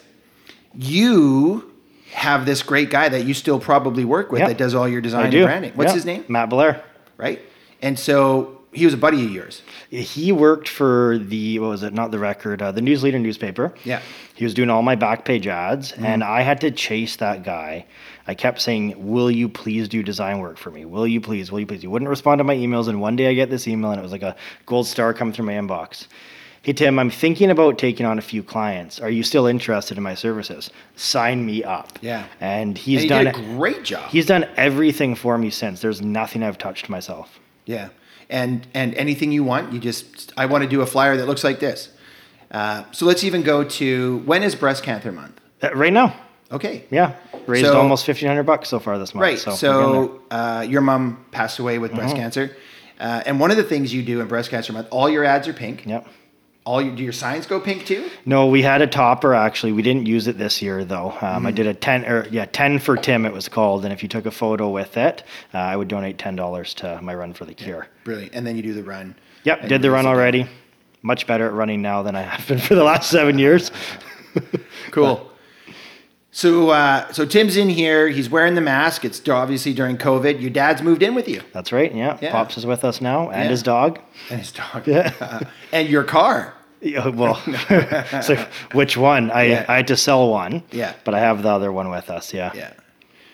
[0.74, 1.72] You
[2.12, 4.48] have this great guy that you still probably work with Yep.
[4.48, 5.72] that does all your design and branding.
[5.74, 5.94] What's Yeah.
[5.94, 6.24] his name?
[6.28, 6.82] Matt Blair.
[7.16, 7.40] Right?
[7.82, 9.62] And so he was a buddy of yours.
[9.90, 11.92] He worked for the what was it?
[11.94, 13.72] Not the record, uh, the News Leader newspaper.
[13.84, 14.00] Yeah.
[14.34, 17.86] He was doing all my back page ads, and I had to chase that guy.
[18.26, 20.84] I kept saying, "Will you please do design work for me?
[20.84, 21.50] Will you please?
[21.50, 23.66] Will you please?" He wouldn't respond to my emails, and one day I get this
[23.66, 26.06] email, and it was like a gold star coming through my inbox.
[26.62, 29.00] Hey Tim, I'm thinking about taking on a few clients.
[29.00, 30.70] Are you still interested in my services?
[30.96, 31.98] Sign me up.
[32.02, 32.26] Yeah.
[32.40, 34.10] And he's and he done a great job.
[34.10, 35.80] He's done everything for me since.
[35.80, 37.38] There's nothing I've touched myself.
[37.66, 37.88] yeah.
[38.30, 41.42] And and anything you want, you just I want to do a flyer that looks
[41.44, 41.88] like this.
[42.50, 45.40] Uh, so let's even go to when is breast cancer month?
[45.62, 46.14] Uh, right now,
[46.52, 46.84] Okay.
[46.90, 47.14] yeah,
[47.46, 49.22] raised So- almost fifteen hundred bucks so far this month.
[49.22, 49.38] Right.
[49.38, 50.38] So, So, we're getting there.
[50.40, 52.00] uh, your mom passed away with Mm-hmm.
[52.00, 52.56] breast cancer,
[53.00, 55.48] uh, and one of the things you do in breast cancer month, all your ads
[55.48, 55.86] are pink.
[55.86, 56.06] yep.
[56.68, 58.10] All your do your signs go pink too?
[58.26, 59.72] No, we had a topper actually.
[59.72, 61.12] We didn't use it this year though.
[61.22, 61.46] Um, Mm.
[61.46, 64.08] I did a ten or yeah ten for Tim it was called, and if you
[64.08, 65.22] took a photo with it,
[65.54, 67.88] uh, I would donate ten dollars to my run for the cure.
[68.04, 68.34] Brilliant.
[68.34, 69.14] And then you do the run.
[69.44, 70.46] Yep, did the run already.
[71.00, 73.70] Much better at running now than I have been for the last seven years.
[74.90, 75.30] Cool.
[76.30, 78.08] So, uh, so Tim's in here.
[78.08, 79.04] He's wearing the mask.
[79.04, 80.40] It's obviously during COVID.
[80.40, 81.92] Your dad's moved in with you, That's right.
[81.92, 82.30] Yeah, Yeah.
[82.30, 83.50] Pops is with us now, and Yeah.
[83.50, 83.98] his dog.
[84.30, 84.88] and his dog,
[85.20, 85.40] Uh,
[85.72, 86.54] and your car.
[86.80, 87.34] Yeah, well,
[88.22, 88.36] so
[88.72, 89.30] which one?
[89.30, 89.64] I Yeah.
[89.68, 90.62] I had to sell one.
[90.70, 90.92] Yeah.
[91.04, 92.32] but I have the other one with us.
[92.32, 92.52] Yeah.
[92.54, 92.72] Yeah.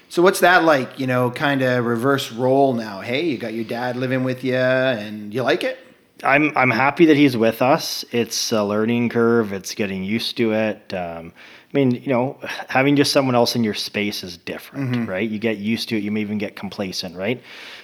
[0.09, 0.99] So what's that like?
[1.01, 3.01] You know, kind of reverse role now.
[3.01, 5.79] Hey, you got your dad living with you, and you like it?
[6.23, 8.05] I'm I'm happy that he's with us.
[8.13, 9.53] It's a learning curve.
[9.53, 10.95] It's getting used to it.
[10.95, 11.33] Um,
[11.75, 15.07] mean, you know, having just someone else in your space is different, Mm-hmm.
[15.11, 15.29] right?
[15.29, 16.03] You get used to it.
[16.03, 17.43] You may even get complacent, right?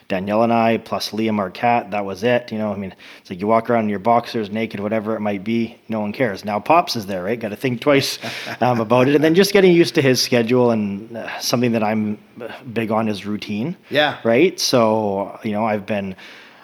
[0.08, 2.50] Danielle and I, plus Liam, our cat, that was it.
[2.50, 5.20] You know, I mean, it's like you walk around in your boxers, naked, whatever it
[5.20, 5.76] might be.
[5.88, 6.44] No one cares.
[6.44, 7.38] Now Pops is there, right?
[7.38, 8.18] Got to think twice
[8.60, 11.84] um, about it, and then just getting used to his schedule and uh, something that
[11.84, 13.76] I'm uh, big on is routine.
[13.88, 14.18] Yeah.
[14.24, 14.58] Right.
[14.58, 16.16] So you know, I've been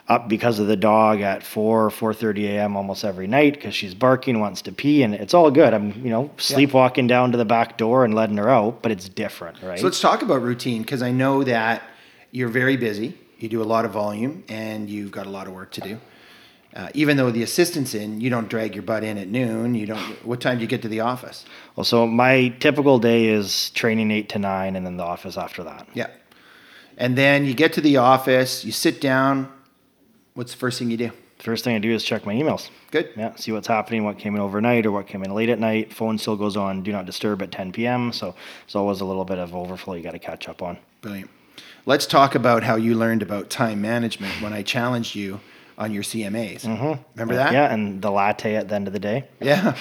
[0.08, 2.76] up because of the dog at 4 or 4:30 a.m.
[2.76, 6.10] almost every night because she's barking wants to pee and it's all good i'm you
[6.10, 9.78] know sleepwalking down to the back door and letting her out but it's different right
[9.78, 11.82] So let's talk about routine because I know that
[12.30, 13.18] you're very busy.
[13.38, 15.98] You do a lot of volume and you've got a lot of work to do.
[16.74, 19.74] uh, even though the assistant's in, you don't drag your butt in at noon.
[19.74, 20.26] You don't.
[20.26, 21.44] What time do you get to the office?
[21.74, 25.64] Well, so my typical day is training eight to nine, and then the office after
[25.64, 25.88] that.
[25.94, 26.08] Yeah.
[26.98, 29.50] And then you get to the office, you sit down.
[30.36, 31.12] What's the first thing you do?
[31.38, 32.68] First thing I do is check my emails.
[32.90, 33.08] Good.
[33.16, 35.94] Yeah, see what's happening, what came in overnight or what came in late at night.
[35.94, 38.12] Phone still goes on do not disturb at 10 p.m.
[38.12, 38.34] So
[38.66, 40.76] there's always a little bit of overflow you got to catch up on.
[41.00, 41.30] Brilliant.
[41.86, 45.40] Let's talk about how you learned about time management when I challenged you
[45.78, 46.62] on your CMAs.
[46.62, 47.02] Mm-hmm.
[47.14, 47.54] Remember that?
[47.54, 49.24] Yeah, and the latte at the end of the day.
[49.40, 49.74] Yeah.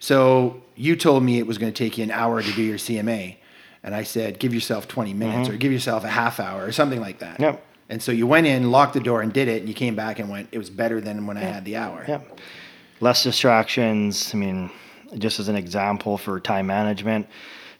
[0.00, 2.78] So you told me it was going to take you an hour to do your
[2.78, 3.36] CMA.
[3.84, 7.00] And I said, give yourself 20 minutes or give yourself a half hour or something
[7.00, 7.38] like that.
[7.38, 7.64] Yep.
[7.90, 9.58] And so you went in, locked the door, and did it.
[9.58, 12.04] And you came back and went, it was better than when I had the hour.
[12.06, 12.20] Yeah.
[13.00, 14.32] Less distractions.
[14.32, 14.70] I mean,
[15.18, 17.26] just as an example for time management,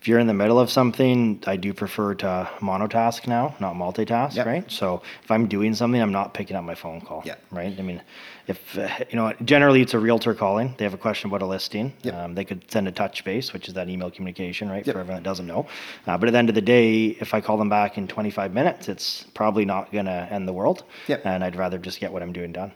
[0.00, 4.34] if you're in the middle of something, I do prefer to monotask now, not multitask,
[4.34, 4.46] Yep.
[4.46, 4.70] right?
[4.72, 7.38] So if I'm doing something, I'm not picking up my phone call, Yep.
[7.50, 7.74] right?
[7.78, 8.00] I mean,
[8.46, 11.46] if, uh, you know, generally it's a realtor calling, they have a question about a
[11.46, 11.92] listing.
[12.02, 12.14] Yep.
[12.14, 14.82] Um, they could send a touch base, which is that email communication, right?
[14.86, 15.66] For everyone that doesn't know.
[16.06, 18.54] Uh, but at the end of the day, if I call them back in 25
[18.54, 20.82] minutes, it's probably not going to end the world.
[21.24, 22.72] And I'd rather just get what I'm doing done.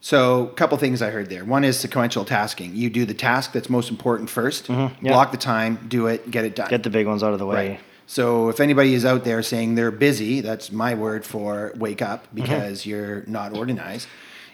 [0.00, 1.44] So, a couple things I heard there.
[1.44, 2.74] One is sequential tasking.
[2.76, 5.06] You do the task that's most important 1st Mm-hmm.
[5.06, 6.70] block the time, do it, get it done.
[6.70, 7.70] Get the big ones out of the way.
[7.70, 7.80] Right.
[8.06, 12.24] So if anybody is out there saying they're busy, that's my word for wake up
[12.26, 12.36] Mm-hmm.
[12.42, 14.08] because you're not organized.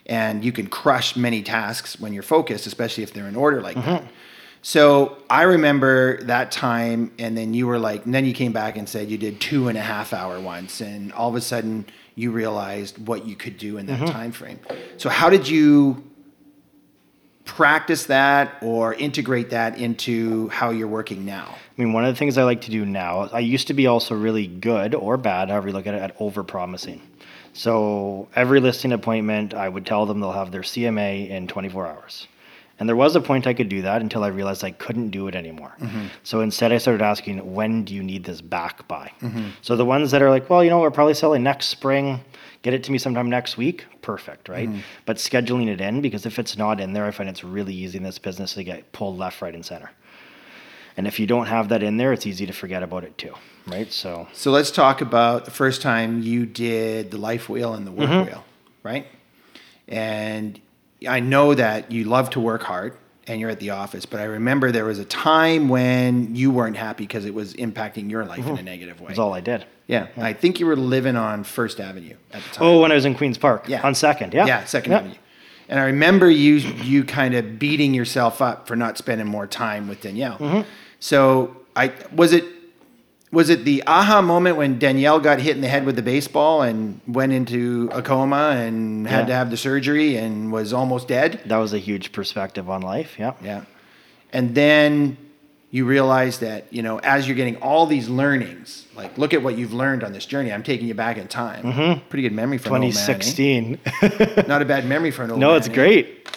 [0.06, 3.76] And you can crush many tasks when you're focused, especially if they're in order like
[3.76, 4.02] that.
[4.02, 4.06] Mm-hmm.
[4.62, 8.76] So I remember that time, and then you were like, and then you came back
[8.78, 11.84] and said you did two and a half hour once, and all of a sudden
[12.14, 14.12] you realized what you could do in that Mm-hmm.
[14.12, 14.60] time frame.
[14.96, 16.02] So how did you
[17.44, 21.54] practice that or integrate that into how you're working now?
[21.76, 23.86] I mean, one of the things I like to do now, I used to be
[23.86, 27.02] also really good or bad, however you look at it, at over promising.
[27.52, 32.26] So every listing appointment, I would tell them they'll have their CMA in 24 hours.
[32.78, 35.28] And there was a point I could do that until I realized I couldn't do
[35.28, 35.76] it anymore.
[35.80, 36.06] Mm-hmm.
[36.24, 39.12] So instead, I started asking, when do you need this back by?
[39.20, 39.50] Mm-hmm.
[39.62, 42.20] So the ones that are like, well, you know, we're probably selling next spring,
[42.62, 44.68] get it to me sometime next week, perfect, right?
[44.68, 44.80] Mm-hmm.
[45.06, 47.98] But scheduling it in, because if it's not in there, I find it's really easy
[47.98, 49.92] in this business to get pulled left, right, and center.
[50.96, 53.34] And if you don't have that in there, it's easy to forget about it too,
[53.66, 53.92] right?
[53.92, 57.92] So So let's talk about the first time you did the life wheel and the
[57.92, 58.30] work Mm-hmm.
[58.30, 58.44] wheel,
[58.82, 59.06] right?
[59.88, 60.60] And
[61.08, 64.24] I know that you love to work hard and you're at the office, but I
[64.24, 68.46] remember there was a time when you weren't happy because it was impacting your life
[68.46, 69.08] in a negative way.
[69.08, 69.64] that's all I did.
[69.86, 72.66] Yeah, I think you were living on First Avenue at the time.
[72.66, 73.82] Oh, when I was in Queens Park, Yeah.
[73.82, 74.98] on Second, yeah, Yeah, Second Yeah.
[74.98, 75.14] Avenue.
[75.68, 79.88] And I remember you you kind of beating yourself up for not spending more time
[79.88, 80.36] with Danielle.
[80.38, 80.60] Mm-hmm.
[81.00, 82.44] So I was it
[83.34, 86.62] was it the aha moment when Danielle got hit in the head with the baseball
[86.62, 89.26] and went into a coma and had Yeah.
[89.26, 91.40] to have the surgery and was almost dead?
[91.46, 93.16] That was a huge perspective on life.
[93.18, 93.62] Yeah, Yeah.
[94.32, 95.16] And then
[95.70, 99.58] you realize that, you know, as you're getting all these learnings, like look at what
[99.58, 100.52] you've learned on this journey.
[100.52, 102.00] I'm taking you back in time.
[102.08, 103.14] Pretty good memory for an old man, eh?
[103.18, 103.78] 2016.
[104.46, 105.48] Not a bad memory for an old man.
[105.48, 105.72] no, man, it's eh?
[105.74, 106.28] great.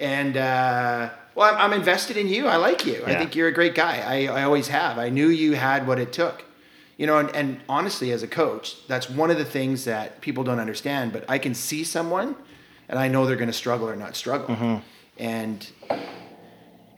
[0.00, 2.48] And uh, well, I'm, I'm invested in you.
[2.48, 3.02] I like you.
[3.06, 4.00] I think you're a great guy.
[4.00, 4.98] I, I always have.
[4.98, 6.44] I knew you had what it took.
[6.96, 10.42] You know, and, and honestly, as a coach, that's one of the things that people
[10.42, 11.12] don't understand.
[11.12, 12.34] But I can see someone,
[12.88, 14.48] and I know they're going to struggle or not struggle.
[14.56, 14.76] Mm-hmm.
[15.18, 15.70] And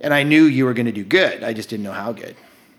[0.00, 1.44] and I knew you were going to do good.
[1.44, 2.34] I just didn't know how good.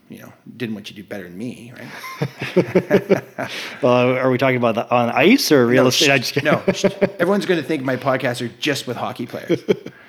[0.10, 3.24] You know, didn't want you to do better than me, right?
[3.82, 6.24] Well, are we talking about the, on ice or real No, estate?
[6.24, 6.86] just- no, shh.
[7.18, 9.64] everyone's going to think my podcasts are just with hockey players.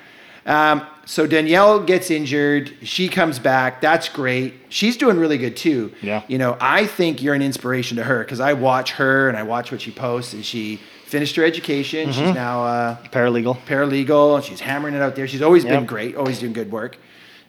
[0.45, 2.73] Um, so Danielle gets injured.
[2.83, 3.81] She comes back.
[3.81, 4.53] That's great.
[4.69, 5.93] She's doing really good too.
[6.01, 6.23] Yeah.
[6.27, 9.43] You know, I think you're an inspiration to her because I watch her and I
[9.43, 12.09] watch what she posts, and she finished her education.
[12.09, 12.25] Mm-hmm.
[12.25, 13.57] She's now a Paralegal.
[13.65, 14.35] paralegal.
[14.37, 15.27] and She's hammering it out there.
[15.27, 16.15] She's always been great.
[16.15, 16.97] Always doing good work.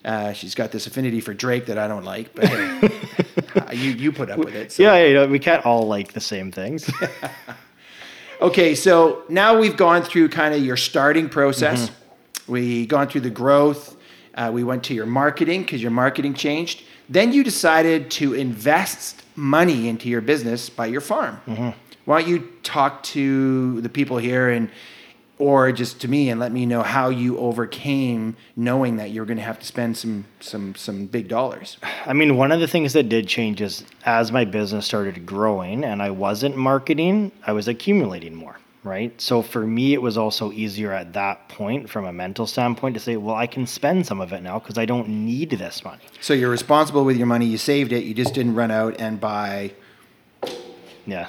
[0.05, 2.91] Uh, she's got this affinity for Drake that I don't like, but hey,
[3.57, 4.71] uh, you you put up with it.
[4.71, 4.83] so.
[4.83, 6.91] Yeah, you know, we can't all like the same things.
[8.41, 11.91] Okay, so now we've gone through kind of your starting process.
[12.47, 13.97] We gone through the growth.
[14.35, 16.83] Uh, we went to your marketing because your marketing changed.
[17.09, 21.75] Then you decided to invest money into your business by your farm.
[22.05, 24.69] Why don't you talk to the people here and,
[25.39, 29.39] or just to me, and let me know how you overcame knowing that you're going
[29.39, 31.77] to have to spend some some some big dollars.
[32.07, 35.83] I mean, one of the things that did change is as my business started growing
[35.85, 39.19] and I wasn't marketing, I was accumulating more, right?
[39.21, 43.01] So for me, it was also easier at that point from a mental standpoint to
[43.01, 46.03] say, well, I can spend some of it now because I don't need this money.
[46.21, 47.47] So you're responsible with your money.
[47.47, 48.05] You saved it.
[48.05, 49.73] You just didn't run out and buy
[51.07, 51.29] Yeah.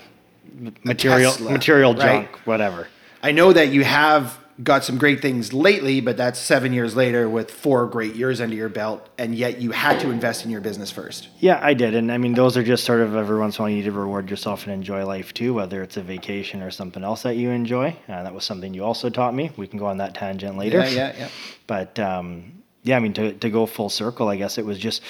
[0.84, 2.28] Material, Tesla, material right.
[2.30, 2.88] junk, whatever.
[3.24, 7.28] I know that you have got some great things lately, but that's seven years later
[7.30, 10.62] with four great years under your belt, and yet you had to invest in your
[10.62, 11.28] business first.
[11.40, 13.64] Yeah, I did, and I mean those are just sort of every once in a
[13.64, 16.72] while you need to reward yourself and enjoy life too, whether it's a vacation or
[16.72, 17.96] something else that you enjoy.
[18.08, 19.52] Uh, that was something you also taught me.
[19.58, 20.80] We can go on that tangent later.
[20.80, 21.30] Yeah, yeah, yeah.
[21.68, 25.02] But um, yeah, I mean to to go full circle, I guess it was just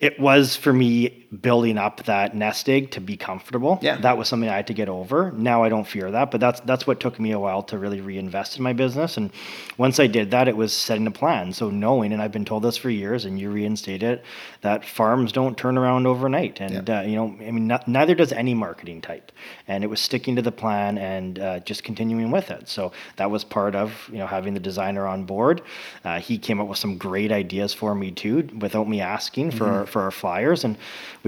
[0.00, 3.78] it was for me building up that nest egg to be comfortable.
[3.82, 3.98] Yeah.
[3.98, 5.30] That was something I had to get over.
[5.32, 8.00] Now I don't fear that, but that's that's what took me a while to really
[8.00, 9.18] reinvest in my business.
[9.18, 9.30] And
[9.76, 11.52] once I did that, it was setting a plan.
[11.52, 14.24] So knowing, and I've been told this for years, and you reinstate it,
[14.62, 16.60] that farms don't turn around overnight.
[16.60, 17.00] And Yeah.
[17.00, 19.30] uh, you know, I mean, not, neither does any marketing type.
[19.66, 22.68] And it was sticking to the plan and uh, just continuing with it.
[22.68, 25.60] So that was part of you know having the designer on board.
[26.06, 29.66] Uh, he came up with some great ideas for me too, without me asking for
[29.66, 30.76] our, for our flyers, and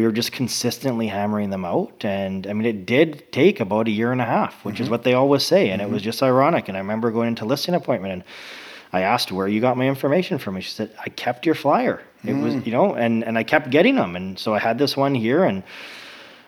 [0.00, 2.04] we were just consistently hammering them out.
[2.06, 4.92] And I mean, it did take about a year and a half, which is mm-hmm.
[4.92, 5.92] what they always say, and it mm-hmm.
[5.92, 6.68] was just ironic.
[6.68, 8.24] And I remember going into listing appointment and.
[8.92, 10.56] I asked where you got my information from.
[10.56, 12.02] And she said, I kept your flyer.
[12.24, 12.66] It was, mm.
[12.66, 14.16] you know, and, and I kept getting them.
[14.16, 15.62] And so I had this one here and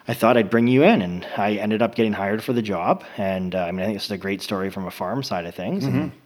[0.09, 1.03] I thought I'd bring you in.
[1.03, 3.05] And I ended up getting hired for the job.
[3.17, 5.47] And uh, I mean, I think this is a great story from a farm side
[5.47, 5.85] of things.
[5.85, 6.19] And, mm-hmm.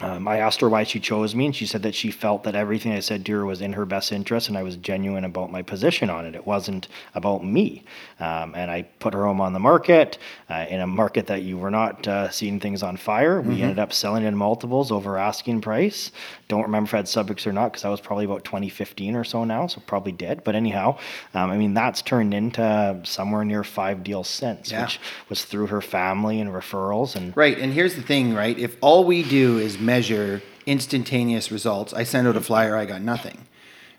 [0.00, 2.54] Um, I asked her why she chose me, and she said that she felt that
[2.54, 5.50] everything I said to her was in her best interest, and I was genuine about
[5.50, 6.34] my position on it.
[6.34, 7.84] It wasn't about me.
[8.20, 11.58] Um, and I put her home on the market uh, in a market that you
[11.58, 13.40] were not uh, seeing things on fire.
[13.40, 16.12] We ended up selling in multiples over asking price.
[16.48, 19.24] Don't remember if I had subjects or not because that was probably about 2015 or
[19.24, 20.44] so now, so probably did.
[20.44, 20.98] But anyhow,
[21.34, 24.84] um, I mean that's turned into somewhere near five deals since, Yeah.
[24.84, 27.36] which was through her family and referrals and.
[27.36, 27.58] Right.
[27.58, 28.58] And here's the thing, right?
[28.58, 33.00] If all we do is measure instantaneous results, I send out a flyer, I got
[33.00, 33.38] nothing.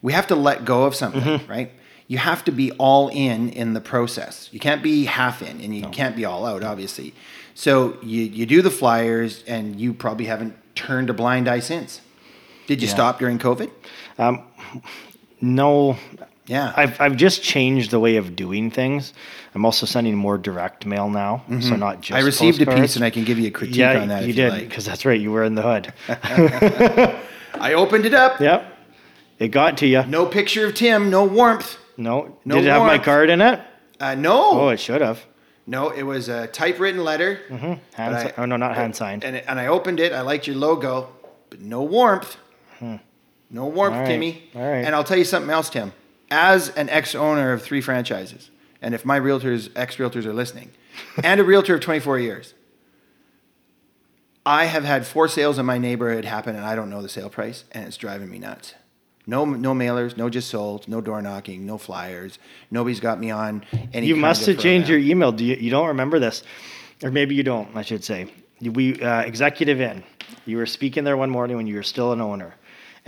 [0.01, 1.51] We have to let go of something, mm-hmm.
[1.51, 1.71] right?
[2.07, 4.49] You have to be all in in the process.
[4.53, 7.13] You can't be half in and you can't be all out, obviously.
[7.53, 12.01] So you, you do the flyers and you probably haven't turned a blind eye since.
[12.67, 12.93] Did you Yeah.
[12.93, 13.69] stop during COVID?
[14.17, 14.43] Um,
[15.41, 15.97] no,
[16.49, 16.73] Yeah.
[16.75, 19.13] I've I've just changed the way of doing things.
[19.53, 22.09] I'm also sending more direct mail now, so not just.
[22.09, 22.15] Mm-hmm.
[22.15, 24.33] I received a piece and I can give you a critique yeah, on that you
[24.33, 24.67] did you like.
[24.69, 25.19] because that's right.
[25.21, 25.93] You were in the hood.
[27.53, 28.39] I opened it up.
[28.39, 28.65] yep,
[29.37, 30.03] it got to you.
[30.05, 31.77] No picture of Tim, no warmth.
[31.97, 33.59] No, No did it have my card in it?
[33.99, 34.51] Uh, no.
[34.61, 35.23] Oh, it should have.
[35.67, 37.41] No, it was a typewritten letter.
[37.49, 39.23] Hand But si- I- oh no, not hand signed.
[39.23, 40.13] And, and I opened it.
[40.13, 41.09] I liked your logo,
[41.51, 42.37] but no warmth.
[43.51, 43.99] No warmth, Hmm.
[43.99, 44.07] All right.
[44.07, 44.49] Timmy.
[44.55, 44.85] All right.
[44.85, 45.91] And I'll tell you something else, Tim.
[46.31, 50.71] As an ex owner of three franchises, and if my realtors, ex realtors are listening,
[51.23, 52.53] and a realtor of 24 years,
[54.45, 57.29] I have had four sales in my neighborhood happen, and I don't know the sale
[57.29, 58.73] price, and it's driving me nuts.
[59.27, 62.39] No, no mailers, no just sold, no door knocking, no flyers.
[62.71, 63.63] Nobody's got me on
[63.93, 64.07] any.
[64.07, 65.31] you kind must have changed your email.
[65.31, 65.55] Do you?
[65.55, 66.41] You don't remember this,
[67.03, 67.75] or maybe you don't.
[67.75, 68.31] I should say.
[68.59, 70.03] We uh, executive in.
[70.45, 72.55] You were speaking there one morning when you were still an owner,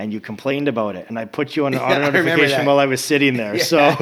[0.02, 2.86] and you complained about it, and I put you on an auto notification while I
[2.88, 3.60] was sitting there.
[3.60, 3.78] So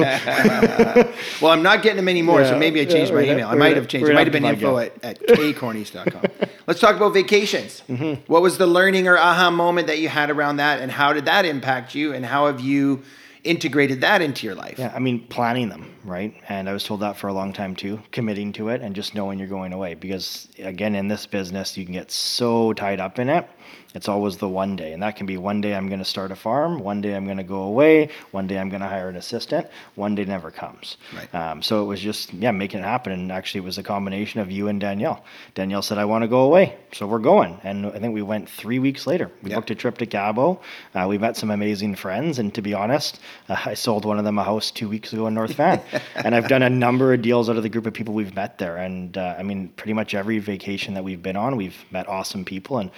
[1.40, 3.48] Well, I'm not getting them anymore, so maybe I yeah, changed my email.
[3.48, 4.08] I might have changed.
[4.08, 6.22] It might have been info at, at kcornies.com.
[6.66, 7.82] Let's talk about vacations.
[7.88, 8.22] Mm-hmm.
[8.32, 11.26] What was the learning or aha moment that you had around that, and how did
[11.26, 13.02] that impact you, and how have you
[13.44, 14.78] integrated that into your life?
[14.78, 16.34] Yeah, I mean, planning them, right?
[16.48, 19.14] And I was told that for a long time too, committing to it and just
[19.14, 19.94] knowing you're going away.
[19.94, 23.48] Because again, in this business, you can get so tied up in it.
[23.94, 24.92] It's always the one day.
[24.92, 27.24] And that can be one day I'm going to start a farm, one day I'm
[27.24, 30.50] going to go away, one day I'm going to hire an assistant, one day never
[30.50, 30.96] comes.
[31.14, 31.34] Right.
[31.34, 33.12] Um, so it was just, yeah, making it happen.
[33.12, 35.24] And actually, it was a combination of you and Danielle.
[35.54, 36.76] Danielle said, I want to go away.
[36.92, 37.60] So we're going.
[37.64, 39.30] And I think we went three weeks later.
[39.42, 39.56] We Yeah.
[39.56, 40.60] booked a trip to Cabo.
[40.94, 42.38] Uh, we met some amazing friends.
[42.38, 45.26] And to be honest, uh, I sold one of them a house two weeks ago
[45.26, 45.80] in North Van.
[46.14, 48.58] and I've done a number of deals out of the group of people we've met
[48.58, 48.76] there.
[48.76, 52.44] And uh, I mean, pretty much every vacation that we've been on, we've met awesome
[52.44, 52.78] people.
[52.78, 52.90] And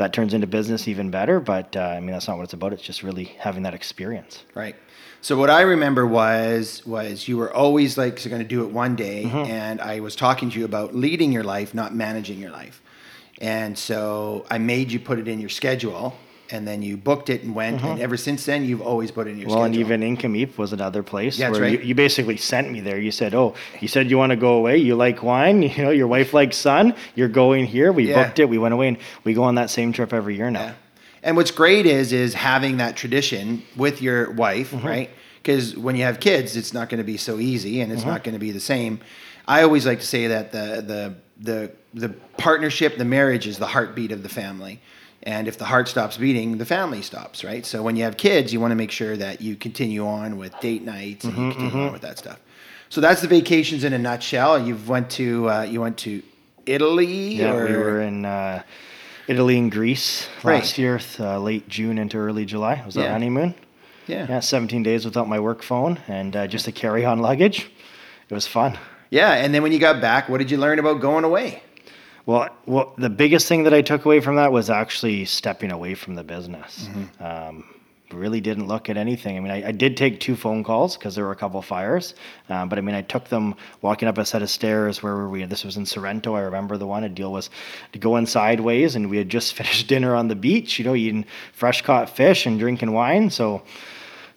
[0.00, 1.38] that turns into business, even better.
[1.40, 2.72] But uh, I mean, that's not what it's about.
[2.72, 4.44] It's just really having that experience.
[4.54, 4.74] Right.
[5.22, 8.96] So what I remember was was you were always like going to do it one
[8.96, 9.50] day, Mm-hmm.
[9.50, 12.80] and I was talking to you about leading your life, not managing your life.
[13.40, 16.14] And so I made you put it in your schedule,
[16.52, 17.82] and then you booked it and went.
[17.82, 19.54] And ever since then, you've always put in your Mm-hmm.
[19.56, 19.92] Well, and schedule.
[19.92, 21.80] even Nk'Mip was another place Yeah, that's where right.
[21.80, 22.98] you, you basically sent me there.
[22.98, 24.76] You said, "Oh, you said you want to go away.
[24.78, 25.62] You like wine.
[25.76, 26.94] You know, your wife likes sun.
[27.14, 27.92] You're going here.
[27.92, 28.24] We Yeah.
[28.24, 28.48] booked it.
[28.48, 30.72] We went away, and we go on that same trip every year now." Yeah.
[31.22, 34.86] And what's great is is having that tradition with your wife, Mm-hmm.
[34.86, 35.10] right?
[35.42, 38.10] Because when you have kids, it's not going to be so easy, and it's Mm-hmm.
[38.10, 39.00] not going to be the same.
[39.46, 43.66] I always like to say that the the the the partnership, the marriage, is the
[43.66, 44.80] heartbeat of the family.
[45.22, 47.66] And if the heart stops beating, the family stops, right?
[47.66, 50.58] So when you have kids, you want to make sure that you continue on with
[50.60, 52.38] date nights and Mm-hmm, you continue on with that stuff.
[52.88, 54.58] So that's the vacations in a nutshell.
[54.66, 56.22] You've went to uh, you went to
[56.66, 58.62] Italy, Yeah, or we were in uh,
[59.28, 60.54] Italy and Greece Right.
[60.56, 62.74] last year, uh, late June into early July.
[62.74, 63.04] It was Yeah.
[63.04, 63.54] our honeymoon.
[64.06, 64.26] Yeah.
[64.28, 67.70] Yeah, 17 days without my work phone and uh, just a carry-on luggage.
[68.28, 68.76] It was fun.
[69.10, 69.32] Yeah.
[69.34, 71.62] And then when you got back, what did you learn about going away?
[72.26, 75.94] Well, well, the biggest thing that I took away from that was actually stepping away
[75.94, 76.88] from the business.
[77.18, 77.64] Um,
[78.12, 79.36] really didn't look at anything.
[79.36, 82.14] I mean, I, I did take two phone calls because there were a couple fires,
[82.48, 85.02] um, but I mean, I took them walking up a set of stairs.
[85.02, 85.44] Where were we?
[85.44, 86.34] This was in Sorrento.
[86.34, 87.04] I remember the one.
[87.04, 87.50] A deal was
[87.92, 90.78] to go in sideways, and we had just finished dinner on the beach.
[90.78, 93.30] You know, eating fresh caught fish and drinking wine.
[93.30, 93.62] So.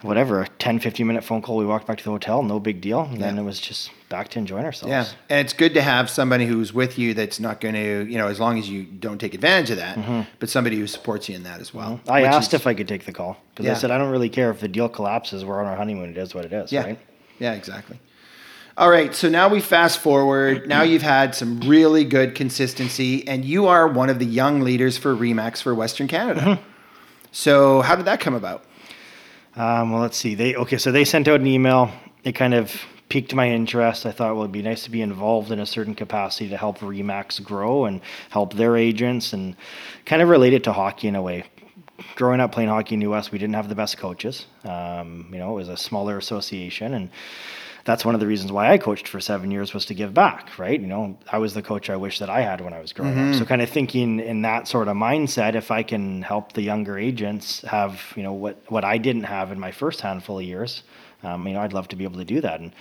[0.04, 1.58] Whatever, a 10, 15 minute phone call.
[1.58, 3.02] We walked back to the hotel, no big deal.
[3.02, 3.42] And then Yeah.
[3.42, 4.89] it was just back to enjoying ourselves.
[4.92, 5.06] Yeah.
[5.30, 8.28] And it's good to have somebody who's with you that's not going to, you know,
[8.28, 9.98] as long as you don't take advantage of that,
[10.39, 12.00] but somebody who supports you in that as well.
[12.08, 13.72] I asked is- if I could take the call because Yeah.
[13.72, 15.44] I said I don't really care if the deal collapses.
[15.46, 16.10] We're on our honeymoon.
[16.10, 16.72] It is what it is.
[16.72, 16.84] Yeah.
[16.84, 17.00] Right?
[17.39, 17.98] Yeah, exactly.
[18.78, 19.13] All right.
[19.16, 20.68] So now we fast forward.
[20.68, 24.98] Now you've had some really good consistency, and you are one of the young leaders
[24.98, 26.42] for Remax for Western Canada.
[26.42, 26.62] Mm-hmm.
[27.32, 28.63] So how did that come about?
[29.56, 30.36] Um, well, let's see.
[30.36, 30.78] They okay.
[30.78, 31.92] So they sent out an email.
[32.24, 32.74] It kind of
[33.10, 34.06] piqued my interest.
[34.06, 36.80] I thought, well, it'd be nice to be involved in a certain capacity to help
[36.80, 39.56] Remax grow and help their agents and
[40.06, 41.44] kind of relate it to hockey in a way.
[42.16, 44.48] Growing up playing hockey in the U.S., we didn't have the best coaches.
[44.63, 47.12] Um, you know, it was a smaller association, and
[47.86, 50.58] that's one of the reasons why I coached for seven years was to give back,
[50.58, 50.80] right?
[50.80, 53.12] You know, I was the coach I wish that I had when I was growing
[53.12, 53.17] up.
[53.17, 53.39] Mm-hmm.
[53.39, 56.98] So kind of thinking in that sort of mindset, if I can help the younger
[56.98, 60.84] agents have, you know, what what I didn't have in my first handful of years,
[61.23, 62.59] um, you know, I'd love to be able to do that.
[62.59, 62.71] And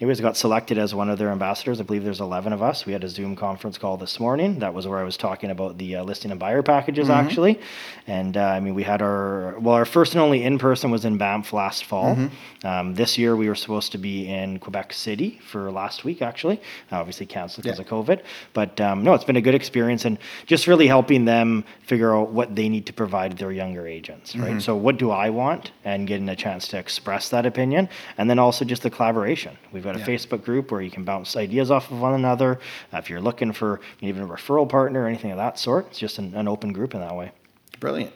[0.00, 1.80] anyways, I got selected as one of their ambassadors.
[1.80, 2.84] I believe there's 11 of us.
[2.86, 4.58] We had a Zoom conference call this morning.
[4.58, 7.60] That was where I was talking about the uh, listing and buyer packages actually.
[8.06, 11.04] And uh, I mean, we had our well, our first and only in person was
[11.04, 12.18] in Banff last fall.
[12.64, 16.60] Um, this year we were supposed to be in Quebec City for last week actually.
[16.90, 17.84] Obviously canceled because Yeah.
[17.84, 18.22] of COVID.
[18.52, 22.30] But um, no, it's been a good experience and just really helping them figure out
[22.30, 24.60] what they need to provide their younger agents, right?
[24.60, 27.88] So what do I want and getting a chance to express that opinion.
[28.18, 29.56] And then also just the collaboration.
[29.72, 30.06] We've got a Yeah.
[30.06, 32.58] Facebook group where you can bounce ideas off of one another.
[32.92, 35.98] Uh, if you're looking for even a referral partner or anything of that sort, it's
[35.98, 37.32] just an, an open group in that way.
[37.80, 38.12] Brilliant.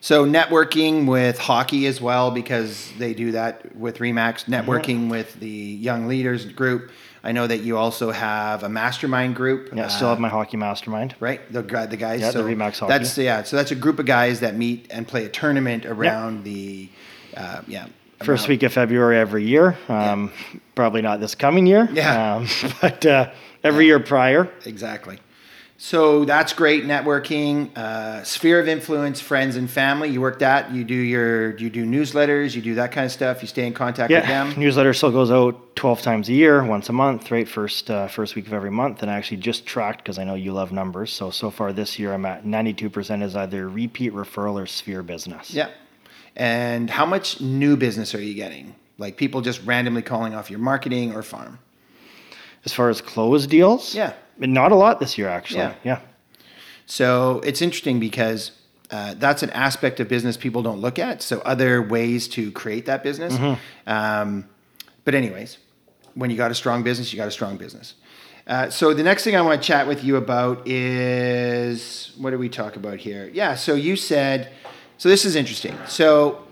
[0.00, 4.44] So networking with hockey as well because they do that with Remax.
[4.44, 6.90] Networking with the young leaders group.
[7.24, 9.74] I know that you also have a mastermind group.
[9.74, 11.16] Yeah, still uh, have my hockey mastermind.
[11.18, 11.40] right?
[11.52, 12.20] The the guys.
[12.20, 12.92] Yeah, the Remax Hockey.
[12.92, 13.42] That's yeah.
[13.42, 16.88] So that's a group of guys that meet and play a tournament around the,
[17.36, 17.88] uh, yeah.
[18.22, 19.76] First week of February every year.
[19.88, 20.32] Um,
[20.74, 21.88] Probably not this coming year.
[21.92, 22.36] Yeah.
[22.36, 22.48] Um,
[22.80, 23.30] but uh,
[23.62, 24.50] every year prior.
[24.64, 25.18] Exactly.
[25.80, 27.76] So that's great networking.
[27.76, 30.08] Uh, sphere of influence, friends and family.
[30.08, 30.72] You work that.
[30.72, 31.56] You do your.
[31.56, 32.56] You do newsletters.
[32.56, 33.42] You do that kind of stuff.
[33.42, 34.54] You stay in contact with them.
[34.58, 37.48] newsletter still goes out 12 times a year, once a month, right?
[37.48, 39.02] First uh, first week of every month.
[39.02, 41.12] And I actually just tracked because I know you love numbers.
[41.12, 45.54] So, so far this year, I'm at 92% is either repeat referral or sphere business.
[45.54, 45.70] Yeah.
[46.36, 48.74] And how much new business are you getting?
[48.98, 51.58] Like people just randomly calling off your marketing or farm?
[52.64, 54.12] As far as closed deals, Yeah.
[54.38, 55.60] not a lot this year, actually.
[55.60, 55.74] Yeah.
[55.84, 56.00] yeah.
[56.86, 58.52] So it's interesting because
[58.90, 61.22] uh, that's an aspect of business people don't look at.
[61.22, 63.38] So other ways to create that business.
[63.86, 64.48] Um,
[65.04, 65.58] but anyways,
[66.14, 67.94] when you got a strong business, you got a strong business.
[68.46, 72.40] Uh, so the next thing I want to chat with you about is what did
[72.40, 73.30] we talk about here?
[73.32, 73.54] Yeah.
[73.54, 74.50] So you said,
[74.98, 75.76] so this is interesting.
[75.86, 76.44] So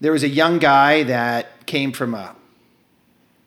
[0.00, 2.34] there was a young guy that came from a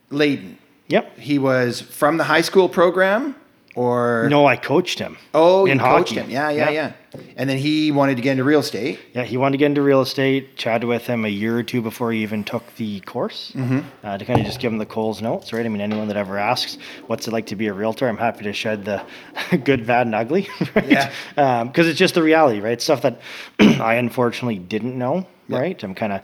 [0.09, 0.57] Layton.
[0.87, 1.17] Yep.
[1.17, 3.35] He was from the high school program,
[3.75, 5.17] or No, I coached him.
[5.33, 6.21] Oh, in you coached hockey.
[6.21, 6.29] him.
[6.29, 6.93] Yeah, yeah, yeah.
[7.37, 8.99] And then he wanted to get into real estate.
[9.13, 10.55] Yeah, he wanted to get into real estate.
[10.57, 13.79] Chatted with him a year or two before he even took the course Mm-hmm.
[14.05, 15.65] uh, to kind of just give him the Coles notes, right?
[15.65, 18.07] I mean, anyone that ever asks, what's it like to be a realtor?
[18.07, 19.03] I'm happy to shed the
[19.63, 20.89] good, bad, and ugly, right?
[21.35, 21.63] Yeah.
[21.63, 22.81] Because it's just the reality, right?
[22.81, 23.19] Stuff that
[23.59, 25.59] I unfortunately didn't know, Yeah.
[25.59, 25.83] right?
[25.83, 26.21] I'm kind of,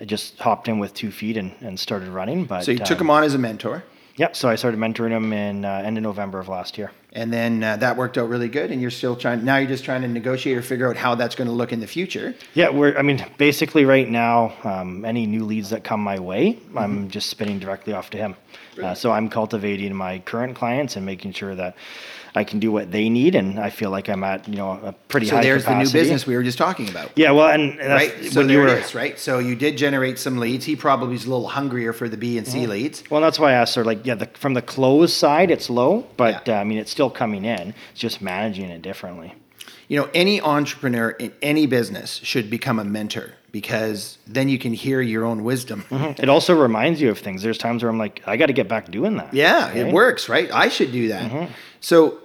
[0.00, 2.46] I just hopped in with two feet and, and started running.
[2.46, 3.84] But So you took um, him on as a mentor,
[4.16, 4.36] Yep.
[4.36, 6.90] So I started mentoring him in uh, end of November of last year.
[7.14, 8.70] and then uh, that worked out really good.
[8.70, 9.44] And you're still trying.
[9.44, 11.80] Now you're just trying to negotiate or figure out how that's going to look in
[11.80, 12.34] the future.
[12.54, 12.96] Yeah, we're.
[12.96, 16.78] I mean, basically, right now, um, any new leads that come my way, Mm-hmm.
[16.78, 18.36] I'm just spinning directly off to him.
[18.82, 21.76] Uh, so I'm cultivating my current clients and making sure that
[22.34, 24.92] I can do what they need, and I feel like I'm at you know a
[24.92, 27.10] pretty So high So there's the new business we were just talking about.
[27.14, 28.24] Yeah, well, and, Right.
[28.24, 28.68] So there you were.
[28.68, 28.94] it is.
[28.94, 29.18] Right.
[29.18, 30.64] So you did generate some leads.
[30.64, 32.70] He probably is a little hungrier for the B and C Mm-hmm.
[32.70, 33.04] leads.
[33.10, 33.84] Well, that's why I asked her.
[33.84, 36.56] Like, yeah, the, from the close side, it's low, but Yeah.
[36.58, 37.74] uh, I mean, it's still coming in.
[37.90, 39.34] It's just managing it differently.
[39.88, 44.72] You know, any entrepreneur in any business should become a mentor because then you can
[44.72, 45.84] hear your own wisdom.
[45.90, 47.42] It also reminds you of things.
[47.42, 49.34] There's times where I'm like, I got to get back doing that.
[49.34, 49.76] Yeah, right?
[49.76, 50.50] it works, right?
[50.50, 51.30] I should do that.
[51.30, 51.52] Mm-hmm.
[51.80, 52.18] So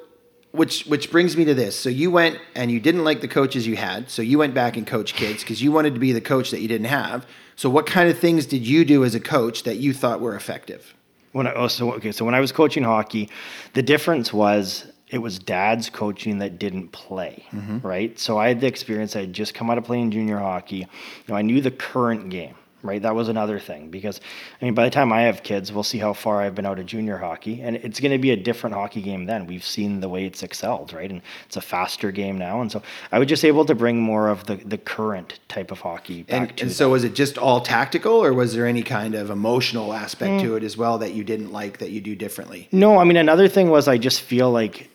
[0.52, 1.78] which which brings me to this.
[1.80, 4.10] So you went and you didn't like the coaches you had.
[4.10, 6.62] So you went back and coached kids because you wanted to be the coach that
[6.62, 7.26] you didn't have.
[7.56, 10.36] So what kind of things did you do as a coach that you thought were
[10.36, 10.94] effective?
[11.32, 13.30] When I oh, so okay, so when I was coaching hockey,
[13.74, 17.80] the difference was it was dad's coaching that didn't play, mm-hmm.
[17.86, 18.18] right?
[18.20, 19.16] So I had the experience.
[19.16, 20.78] I had just come out of playing junior hockey.
[20.78, 20.88] You
[21.30, 23.02] know, I knew the current game, right?
[23.02, 24.22] That was another thing because
[24.62, 26.80] I mean, by the time I have kids, we'll see how far I've been out
[26.80, 29.48] of junior hockey, and it's going to be a different hockey game then.
[29.48, 31.10] We've seen the way it's excelled, right?
[31.10, 34.30] And it's a faster game now, and so I was just able to bring more
[34.30, 37.38] of the the current type of hockey back And, to and so was it just
[37.38, 41.14] all tactical or was there any kind of emotional aspect to it as well that
[41.14, 42.68] you didn't like that you do differently?
[42.72, 44.90] No, I mean another thing was I just feel like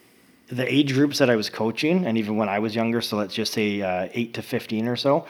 [0.49, 3.35] the age groups that I was coaching, and even when I was younger, so let's
[3.35, 5.27] just say uh, eight to fifteen or so,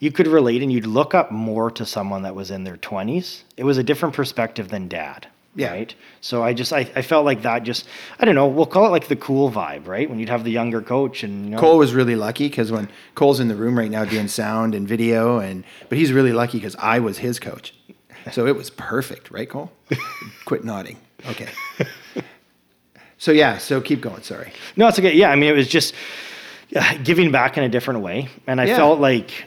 [0.00, 3.44] you could relate and you'd look up more to someone that was in their twenties.
[3.56, 5.28] It was a different perspective than dad.
[5.56, 5.70] Yeah.
[5.70, 5.94] Right.
[6.20, 7.86] So I just I, I felt like that just
[8.18, 10.50] I don't know we'll call it like the cool vibe right when you'd have the
[10.50, 13.78] younger coach and you know, Cole was really lucky because when Cole's in the room
[13.78, 17.38] right now doing sound and video, and but he's really lucky because I was his
[17.38, 17.72] coach,
[18.32, 19.70] so it was perfect, right, Cole?
[20.44, 20.98] Quit nodding.
[21.30, 21.48] Okay.
[23.18, 24.22] So yeah, so keep going.
[24.22, 24.52] Sorry.
[24.76, 25.14] No, it's okay.
[25.14, 25.94] Yeah, I mean, it was just
[27.04, 28.76] giving back in a different way, and I Yeah.
[28.76, 29.44] felt like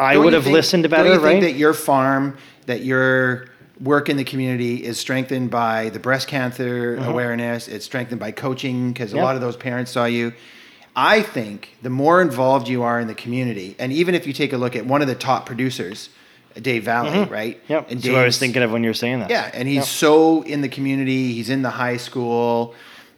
[0.00, 2.36] I would have think- listened Don't better, you think that your farm,
[2.66, 3.48] that your
[3.80, 7.68] work in the community is strengthened by the breast cancer awareness?
[7.68, 9.24] It's strengthened by coaching because a Mm-hmm.
[9.24, 10.32] Lot of those parents saw you.
[10.96, 14.52] I think the more involved you are in the community, and even if you take
[14.52, 16.08] a look at one of the top producers,
[16.60, 17.60] Dave Valley, right?
[17.68, 17.90] Yep.
[17.90, 19.30] And That's what I was thinking of when you were saying that.
[19.30, 19.84] yeah, and he's Yep.
[19.86, 21.32] so in the community.
[21.32, 22.74] He's in the high school.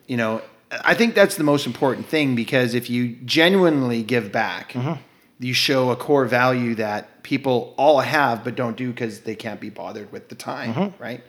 [0.06, 0.42] You know,
[0.84, 5.00] I think that's the most important thing because if you genuinely give back, Mm-hmm.
[5.42, 9.60] You show a core value that people all have but don't do because they can't
[9.60, 11.02] be bothered with the time, Mm-hmm.
[11.02, 11.22] right?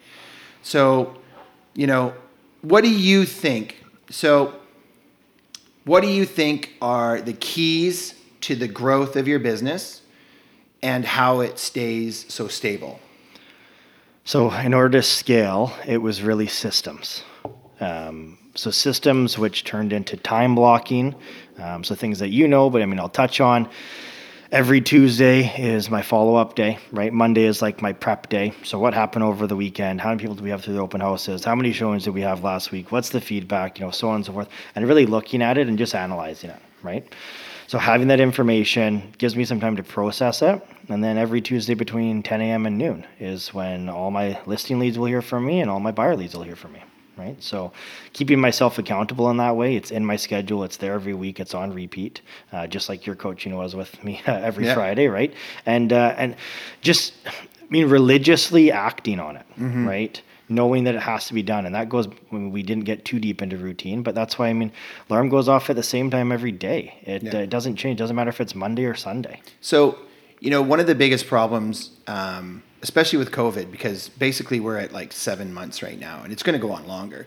[0.62, 1.18] So,
[1.74, 2.14] you know,
[2.62, 3.84] what do you think?
[4.10, 4.54] So,
[5.86, 10.02] what do you think are the keys to the growth of your business
[10.82, 13.00] and how it stays so stable?
[14.26, 17.24] So, in order to scale, it was really systems.
[17.82, 21.16] Um, so, systems which turned into time blocking.
[21.58, 23.68] Um, so, things that you know, but I mean, I'll touch on.
[24.52, 27.12] Every Tuesday is my follow up day, right?
[27.12, 28.54] Monday is like my prep day.
[28.64, 30.02] So, what happened over the weekend?
[30.02, 31.44] How many people do we have through the open houses?
[31.44, 32.92] How many showings did we have last week?
[32.92, 33.80] What's the feedback?
[33.80, 34.50] You know, so on and so forth.
[34.76, 37.12] And really looking at it and just analyzing it, right?
[37.66, 40.62] So having that information gives me some time to process it.
[40.90, 42.68] And then every Tuesday between 10 a.m.
[42.68, 45.92] and noon is when all my listing leads will hear from me and all my
[45.92, 46.84] buyer leads will hear from me.
[47.18, 47.36] Right.
[47.44, 47.72] So
[48.14, 50.64] keeping myself accountable in that way, it's in my schedule.
[50.64, 51.40] It's there every week.
[51.40, 54.74] It's on repeat, uh, just like your coaching was with me every Yeah.
[54.74, 55.08] Friday.
[55.08, 55.34] Right.
[55.66, 56.36] And, uh, and
[56.82, 59.46] just, I mean, religiously acting on it.
[59.58, 61.66] Right knowing that it has to be done.
[61.66, 64.54] And that goes when we didn't get too deep into routine, but that's why I
[64.54, 64.72] mean,
[65.10, 66.96] alarm goes off at the same time every day.
[67.04, 67.36] It, Yeah.
[67.36, 68.00] uh, it doesn't change.
[68.00, 69.42] It Doesn't matter if it's Monday or Sunday.
[69.62, 69.98] So,
[70.42, 74.92] you know, one of the biggest problems, um, especially with COVID, because basically we're at
[74.92, 77.26] like seven months right now, and it's going to go on longer.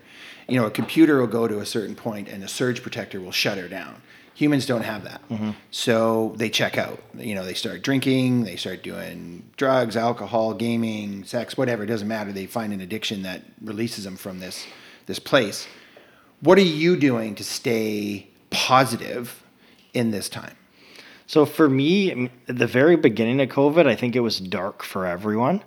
[0.48, 3.32] You know, a computer will go to a certain point, and a surge protector will
[3.32, 4.02] shut her down.
[4.34, 5.52] Humans don't have that, mm-hmm.
[5.70, 7.02] so they check out.
[7.14, 11.84] You know, they start drinking, they start doing drugs, alcohol, gaming, sex, whatever.
[11.84, 12.32] It doesn't matter.
[12.32, 14.66] They find an addiction that releases them from this
[15.06, 15.66] this place.
[16.40, 19.42] What are you doing to stay positive
[19.94, 20.56] in this time?
[21.26, 25.62] So for me, the very beginning of COVID, I think it was dark for everyone.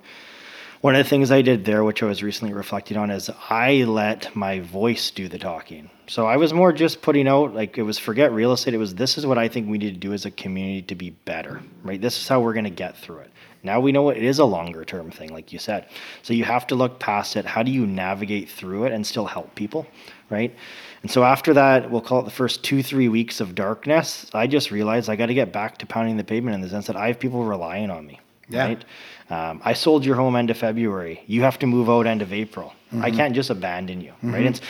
[0.81, 3.83] One of the things I did there, which I was recently reflecting on, is I
[3.83, 5.89] let my voice do the talking.
[6.07, 8.73] So I was more just putting out, like, it was forget real estate.
[8.73, 10.95] It was this is what I think we need to do as a community to
[10.95, 11.99] be better, right?
[11.99, 13.31] This is how we're going to get through it.
[13.61, 15.87] Now we know it is a longer term thing, like you said.
[16.23, 17.43] So you have to look past it.
[17.43, 19.85] How do you navigate through it and still help people,
[20.29, 20.55] right?
[21.01, 24.47] And so after that, we'll call it the first two, three weeks of darkness, I
[24.47, 26.97] just realized I got to get back to pounding the pavement in the sense that
[26.97, 28.19] I have people relying on me,
[28.49, 28.65] Yeah.
[28.65, 28.85] right?
[29.29, 31.23] Um, I sold your home end of February.
[31.27, 32.73] You have to move out end of April.
[32.89, 33.05] Mm-hmm.
[33.05, 34.45] I can't just abandon you, right?
[34.47, 34.61] It's,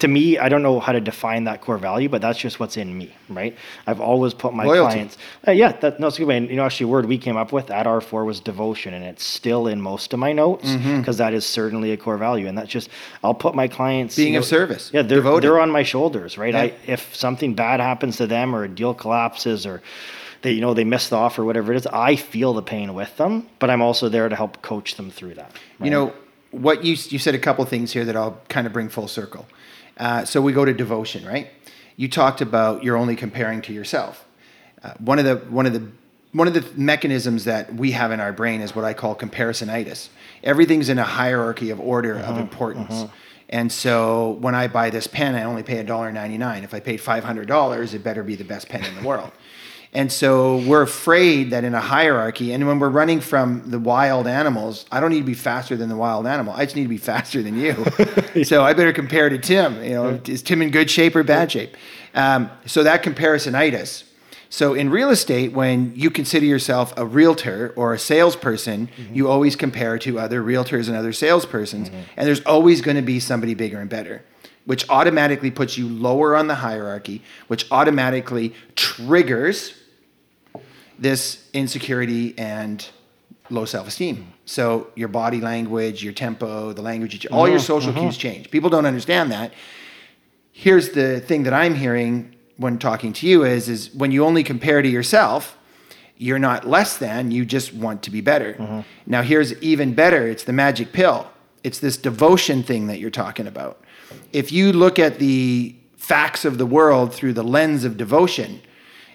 [0.00, 2.76] to me, I don't know how to define that core value, but that's just what's
[2.76, 3.56] in me, right?
[3.86, 4.94] I've always put my Loyalty.
[4.94, 5.18] clients.
[5.46, 6.36] Uh, yeah, that, no, it's a good way.
[6.38, 9.04] And, you know, actually, a word we came up with at R4 was devotion, and
[9.04, 10.98] it's still in most of my notes Mm-hmm.
[10.98, 12.48] because is certainly a core value.
[12.48, 12.90] And that's just,
[13.22, 15.44] I'll put my clients Being you of service, Yeah, they're devoted.
[15.44, 16.54] they're on my shoulders, right?
[16.54, 16.62] Yeah.
[16.62, 19.82] I, if something bad happens to them or a deal collapses or
[20.42, 23.16] they you know they miss the offer, whatever it is, I feel the pain with
[23.18, 25.52] them, but I'm also there to help coach them through that.
[25.80, 26.12] You know
[26.50, 29.46] what you you said a couple things here that I'll kind of bring full circle.
[29.96, 31.50] Uh, so we go to devotion, right?
[31.96, 34.24] You talked about you're only comparing to yourself.
[34.82, 35.90] Uh, one of the one of the
[36.32, 40.08] one of the mechanisms that we have in our brain is what I call comparisonitis.
[40.44, 43.06] Everything's in a hierarchy of order of importance.
[43.48, 46.64] And so when I buy this pen, I only pay $1.99.
[46.64, 49.32] If I paid $500, it better be the best pen in the world.
[49.94, 54.26] And so we're afraid that in a hierarchy, and when we're running from the wild
[54.26, 56.52] animals, I don't need to be faster than the wild animal.
[56.54, 58.44] I just need to be faster than you.
[58.44, 59.82] so I better compare to Tim.
[59.82, 61.74] You know, is Tim in good shape or bad shape?
[62.14, 64.04] Um, so that comparisonitis.
[64.50, 69.14] So in real estate, when you consider yourself a realtor or a salesperson, mm-hmm.
[69.14, 72.00] you always compare to other realtors and other salespersons, mm-hmm.
[72.16, 74.22] and there's always going to be somebody bigger and better
[74.68, 79.72] which automatically puts you lower on the hierarchy, which automatically triggers
[80.98, 82.86] this insecurity and
[83.50, 84.32] low self-esteem.
[84.44, 88.02] So your body language, your tempo, the language, all mm-hmm, your social mm-hmm.
[88.02, 88.50] cues change.
[88.50, 89.52] People don't understand that.
[90.52, 94.42] Here's the thing that I'm hearing when talking to you is is when you only
[94.42, 95.56] compare to yourself,
[96.16, 98.54] you're not less than, you just want to be better.
[98.54, 98.80] Mm-hmm.
[99.06, 101.30] Now here's even better, it's the magic pill.
[101.62, 103.84] It's this devotion thing that you're talking about
[104.32, 108.60] if you look at the facts of the world through the lens of devotion,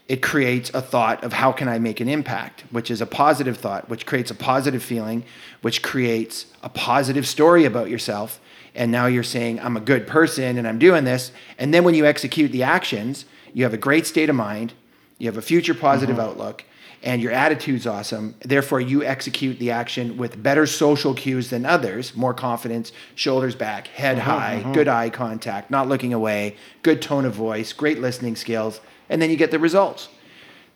[0.07, 3.57] it creates a thought of how can I make an impact, which is a positive
[3.57, 5.23] thought, which creates a positive feeling,
[5.61, 8.41] which creates a positive story about yourself.
[8.75, 11.31] And now you're saying, I'm a good person and I'm doing this.
[11.57, 14.73] And then when you execute the actions, you have a great state of mind,
[15.19, 16.25] you have a future positive mm-hmm.
[16.25, 16.65] outlook,
[17.03, 18.33] and your attitude's awesome.
[18.39, 23.87] Therefore, you execute the action with better social cues than others, more confidence, shoulders back,
[23.87, 24.71] head uh-huh, high, uh-huh.
[24.71, 28.79] good eye contact, not looking away, good tone of voice, great listening skills,
[29.09, 30.09] and then you get the results.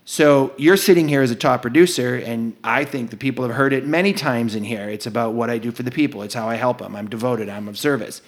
[0.09, 3.73] So you're sitting here as a top producer, and I think the people have heard
[3.73, 4.89] it many times in here.
[4.89, 6.21] It's about what I do for the people.
[6.21, 6.95] It's how I help them.
[6.95, 7.49] I'm devoted.
[7.49, 8.21] I'm of service.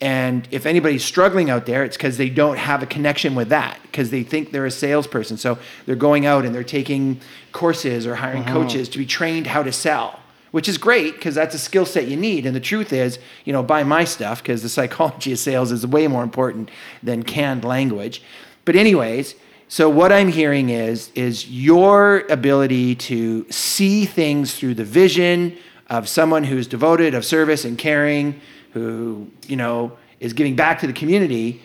[0.00, 3.78] And if anybody's struggling out there, it's because they don't have a connection with that,
[3.82, 5.36] because they think they're a salesperson.
[5.36, 5.56] So
[5.86, 7.20] they're going out and they're taking
[7.52, 8.52] courses or hiring uh-huh.
[8.52, 10.18] coaches to be trained how to sell,
[10.50, 12.44] which is great because that's a skill set you need.
[12.44, 15.86] And the truth is, you know, buy my stuff because the psychology of sales is
[15.86, 16.70] way more important
[17.02, 18.20] than canned language.
[18.64, 19.34] But, anyways,
[19.68, 25.56] so what I'm hearing is is your ability to see things through the vision
[25.88, 28.40] of someone who's devoted, of service and caring
[28.72, 31.62] who you know is giving back to the community.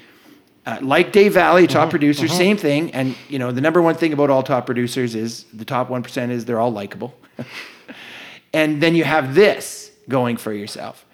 [0.66, 2.36] Uh, like Dave Valley, top uh-huh, producer, uh-huh.
[2.36, 2.91] same thing.
[2.93, 6.04] And you know, the number one thing about all top producers is the top one
[6.04, 7.14] percent is they're all likable.
[8.54, 11.06] and then you have this going for yourself.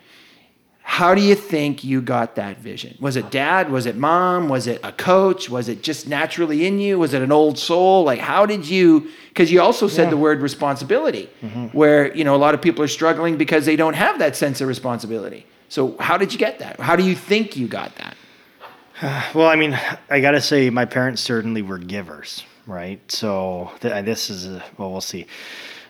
[0.87, 2.95] How do you think you got that vision?
[2.99, 3.71] Was it dad?
[3.71, 4.49] Was it mom?
[4.49, 5.49] Was it a coach?
[5.49, 6.99] Was it just naturally in you?
[6.99, 8.03] Was it an old soul?
[8.03, 9.09] Like, how did you?
[9.29, 10.09] Because you also said yeah.
[10.11, 11.65] the word responsibility, mm-hmm.
[11.77, 14.61] where you know a lot of people are struggling because they don't have that sense
[14.61, 15.47] of responsibility.
[15.69, 16.79] So how did you get that?
[16.79, 18.15] How do you think you got that?
[19.33, 19.77] well, I mean,
[20.09, 23.01] I got to say, my parents certainly were givers, right?
[23.11, 25.25] So th- this is a, well, we'll see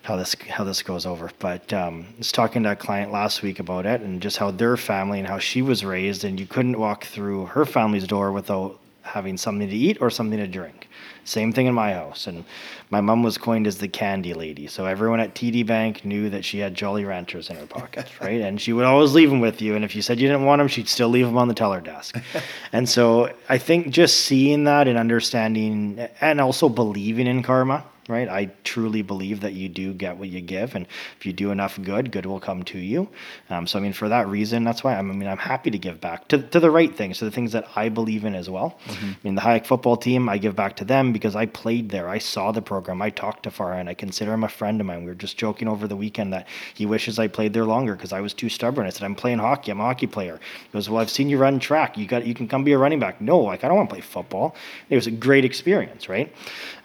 [0.06, 1.32] how this how this goes over.
[1.40, 4.52] But um, I was talking to a client last week about it and just how
[4.52, 8.32] their family and how she was raised, and you couldn't walk through her family's door
[8.32, 10.88] without having something to eat or something to drink.
[11.24, 12.28] Same thing in my house.
[12.28, 12.46] And
[12.90, 14.68] my mom was coined as the candy lady.
[14.68, 18.42] So everyone at TD Bank knew that she had Jolly Ranchers in her pocket, right?
[18.42, 19.76] And she would always leave them with you.
[19.76, 21.82] And if you said you didn't want them, she'd still leave them on the teller
[21.82, 22.18] desk.
[22.72, 28.30] and so I think just seeing that and understanding and also believing in karma, right?
[28.30, 30.86] I truly believe that you do get what you give, and
[31.18, 33.10] if you do enough good, good will come to you.
[33.50, 35.78] Um, so I mean, for that reason, that's why I'm, I mean I'm happy to
[35.78, 38.50] give back to, to the right things, to the things that I believe in as
[38.50, 38.80] well.
[38.86, 39.06] Mm-hmm.
[39.06, 42.08] I mean, the Hyack football team, I give back to them because I played there,
[42.08, 45.02] I saw the program, I talked to Farhan, I consider him a friend of mine.
[45.02, 48.14] We were just joking over the weekend that he wishes I played there longer because
[48.14, 48.86] I was too stubborn.
[48.86, 50.40] I said I'm playing hockey, I'm a hockey player.
[50.64, 51.98] He goes, well, I've seen you run track.
[51.98, 53.22] You got you can come be a running back.
[53.22, 54.56] No, like I don't want to play football.
[54.90, 56.34] It was a great experience, right?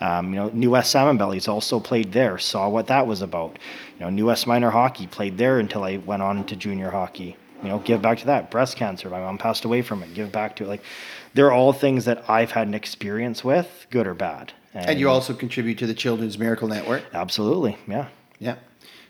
[0.01, 3.59] Um, you know, New West Salmon Bellies also played there, saw what that was about.
[3.99, 7.37] You know, New West Minor Hockey played there until I went on to junior hockey.
[7.63, 8.51] You know, give back to that.
[8.51, 10.15] Breast cancer, my mom passed away from it.
[10.15, 10.69] Give back to it.
[10.69, 10.83] Like,
[11.35, 14.55] they're all things that I've had an experience with, good or bad.
[14.73, 17.03] And, and you also contribute to the Children's Miracle Network.
[17.13, 18.09] Absolutely, yeah.
[18.39, 18.57] Yeah.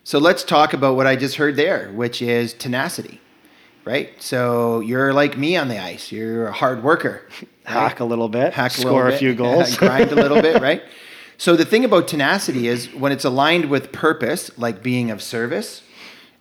[0.04, 3.20] So let's talk about what I just heard there, which is tenacity
[3.84, 4.10] right?
[4.22, 6.12] So you're like me on the ice.
[6.12, 7.28] You're a hard worker.
[7.66, 7.82] Right?
[7.82, 10.60] Hack a little bit, hack a score a, a few goals, grind a little bit,
[10.60, 10.82] right?
[11.36, 15.82] So the thing about tenacity is when it's aligned with purpose, like being of service.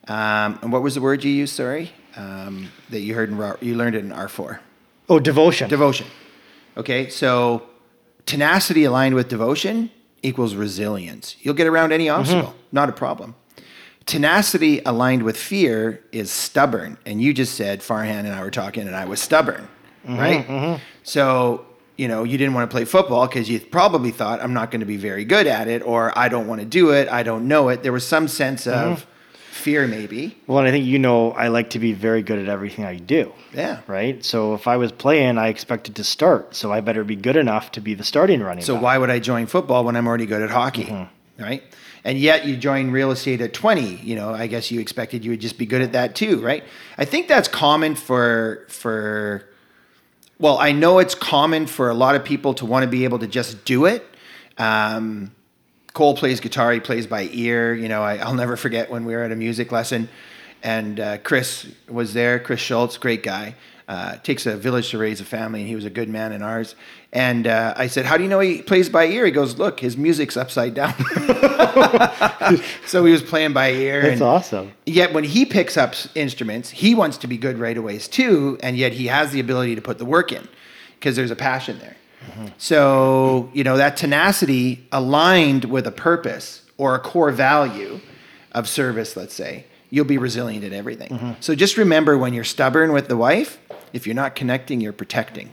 [0.07, 1.55] Um, and what was the word you used?
[1.55, 4.61] Sorry, um, that you heard in you learned it in R four.
[5.07, 5.69] Oh, devotion.
[5.69, 6.07] Devotion.
[6.75, 7.69] Okay, so
[8.29, 9.89] tenacity aligned with devotion
[10.21, 11.35] equals resilience.
[11.41, 12.57] You'll get around any obstacle, mm-hmm.
[12.71, 13.35] not a problem
[14.09, 16.97] tenacity aligned with fear is stubborn.
[17.05, 19.67] And you just said Farhan and I were talking, and I was stubborn,
[20.03, 20.47] mm-hmm, right?
[20.47, 20.83] Mm-hmm.
[21.03, 21.65] So
[21.95, 24.79] you know you didn't want to play football because you probably thought I'm not going
[24.79, 27.47] to be very good at it, or I don't want to do it, I don't
[27.47, 27.83] know it.
[27.83, 28.93] There was some sense mm-hmm.
[28.93, 29.05] of
[29.59, 30.37] fear maybe.
[30.47, 32.95] Well, and I think you know I like to be very good at everything I
[32.95, 33.33] do.
[33.53, 33.81] Yeah.
[33.87, 34.23] Right.
[34.23, 36.55] So if I was playing, I expected to start.
[36.55, 38.63] So I better be good enough to be the starting running.
[38.63, 38.83] So back.
[38.83, 40.85] why would I join football when I'm already good at hockey?
[40.85, 41.43] Mm-hmm.
[41.43, 41.63] Right?
[42.03, 45.31] And yet you join real estate at 20, you know, I guess you expected you
[45.31, 46.63] would just be good at that too, right?
[46.97, 49.45] I think that's common for for
[50.39, 53.19] well, I know it's common for a lot of people to want to be able
[53.19, 54.05] to just do it.
[54.57, 55.31] Um,
[55.99, 57.73] Cole plays guitar, he plays by ear.
[57.73, 60.07] You know, I, I'll never forget when we were at a music lesson
[60.63, 63.53] and uh, Chris was there, Chris Schultz, great guy.
[63.85, 66.41] Uh, takes a village to raise a family, and he was a good man in
[66.41, 66.75] ours.
[67.11, 69.81] And uh, I said, "How do you know he plays by ear?" He goes, "Look,
[69.81, 70.93] his music's upside down."
[72.85, 74.01] so he was playing by ear.
[74.03, 74.71] That's and awesome.
[74.85, 78.77] Yet when he picks up instruments, he wants to be good right away too, and
[78.77, 80.47] yet he has the ability to put the work in
[80.97, 81.97] because there's a passion there.
[82.57, 87.99] So you know that tenacity aligned with a purpose or a core value
[88.51, 91.09] of service, let's say, you'll be resilient at everything.
[91.09, 91.31] Mm-hmm.
[91.39, 93.59] So just remember when you're stubborn with the wife,
[93.93, 95.47] if you're not connecting, you're protecting.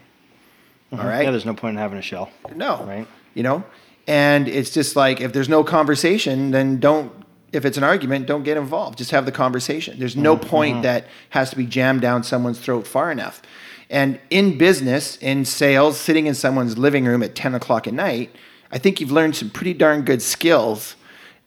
[0.92, 1.00] Mm-hmm.
[1.00, 1.24] All right.
[1.24, 2.30] Yeah, there's no point in having a shell.
[2.54, 2.84] No.
[2.84, 3.06] Right.
[3.34, 3.64] You know?
[4.06, 7.12] And it's just like if there's no conversation, then don't
[7.52, 8.98] if it's an argument, don't get involved.
[8.98, 9.98] Just have the conversation.
[9.98, 10.48] There's no mm-hmm.
[10.48, 13.40] point that has to be jammed down someone's throat far enough.
[13.88, 18.34] And in business, in sales, sitting in someone's living room at 10 o'clock at night,
[18.72, 20.96] I think you've learned some pretty darn good skills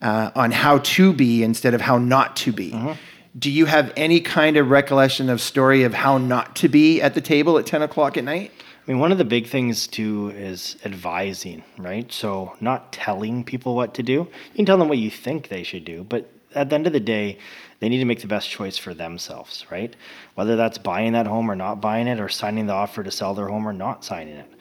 [0.01, 2.97] uh, on how to be instead of how not to be.
[3.37, 7.13] Do you have any kind of recollection of story of how not to be at
[7.13, 8.51] the table at 10 o'clock at night?
[8.87, 12.11] I mean, one of the big things too is advising, right?
[12.11, 14.13] So not telling people what to do.
[14.13, 16.93] You can tell them what you think they should do, but at the end of
[16.93, 17.37] the day,
[17.79, 19.95] they need to make the best choice for themselves, right?
[20.35, 23.33] Whether that's buying that home or not buying it, or signing the offer to sell
[23.33, 24.51] their home or not signing it.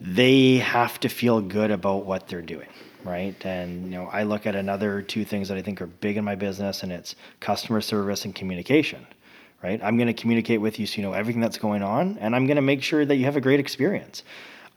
[0.00, 2.68] They have to feel good about what they're doing,
[3.04, 3.36] right?
[3.44, 6.24] And you know, I look at another two things that I think are big in
[6.24, 9.06] my business, and it's customer service and communication
[9.62, 9.80] right?
[9.82, 12.46] I'm going to communicate with you so you know everything that's going on, and I'm
[12.46, 14.22] going to make sure that you have a great experience.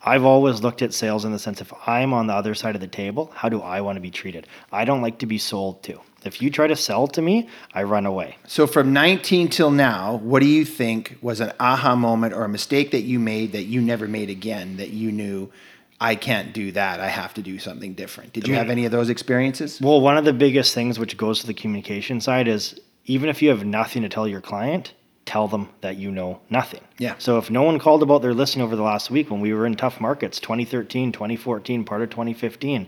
[0.05, 2.81] I've always looked at sales in the sense if I'm on the other side of
[2.81, 4.47] the table, how do I want to be treated?
[4.71, 6.01] I don't like to be sold to.
[6.25, 8.37] If you try to sell to me, I run away.
[8.47, 12.49] So from 19 till now, what do you think was an aha moment or a
[12.49, 15.51] mistake that you made that you never made again that you knew
[15.99, 16.99] I can't do that.
[16.99, 18.33] I have to do something different.
[18.33, 19.79] Did you have any of those experiences?
[19.79, 23.41] Well, one of the biggest things which goes to the communication side is even if
[23.41, 24.93] you have nothing to tell your client,
[25.25, 26.81] tell them that you know nothing.
[26.97, 27.15] Yeah.
[27.19, 29.65] So if no one called about their listing over the last week when we were
[29.65, 32.87] in tough markets, 2013, 2014, part of 2015,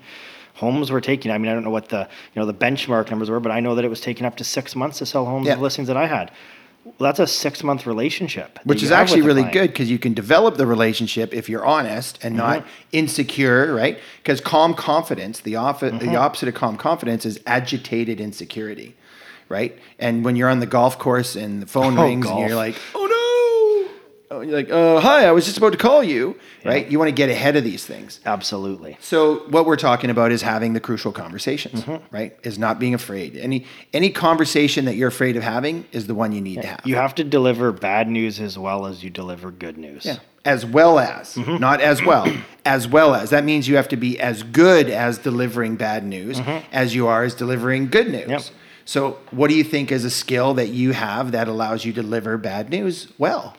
[0.56, 3.30] homes were taking, I mean, I don't know what the, you know, the benchmark numbers
[3.30, 5.46] were, but I know that it was taking up to six months to sell homes
[5.48, 5.54] Yeah.
[5.54, 6.32] with listings that I had.
[6.86, 8.60] Well, that's a six month relationship.
[8.64, 9.54] Which is actually really client.
[9.54, 12.68] good because you can develop the relationship if you're honest and not Mm-hmm.
[12.92, 13.98] insecure, right?
[14.22, 15.98] Because calm confidence, the, off- Mm-hmm.
[15.98, 18.96] the opposite of calm confidence is agitated insecurity,
[19.50, 19.78] right?
[20.00, 22.76] And when you're on the golf course and the phone Oh, rings and you're like,
[22.94, 23.15] oh no.
[24.32, 26.88] Oh, you're like, uh, hi, I was just about to call you, right?
[26.90, 28.20] You want to get ahead of these things.
[28.26, 28.98] Absolutely.
[29.00, 32.16] So what we're talking about is having the crucial conversations, Mm-hmm.
[32.16, 32.36] right?
[32.44, 33.38] Is not being afraid.
[33.38, 36.82] Any any conversation that you're afraid of having is the one you need to have.
[36.86, 40.06] You have to deliver bad news as well as you deliver good news.
[40.06, 40.18] Yeah.
[40.44, 41.58] As well as, Mm-hmm.
[41.58, 42.26] not as well,
[42.66, 43.30] as well as.
[43.30, 46.40] That means you have to be as good as delivering bad news
[46.72, 48.22] as you are as delivering good news.
[48.24, 48.32] Mm-hmm.
[48.32, 48.42] Yep.
[48.88, 52.02] So, what do you think is a skill that you have that allows you to
[52.02, 53.56] deliver bad news well?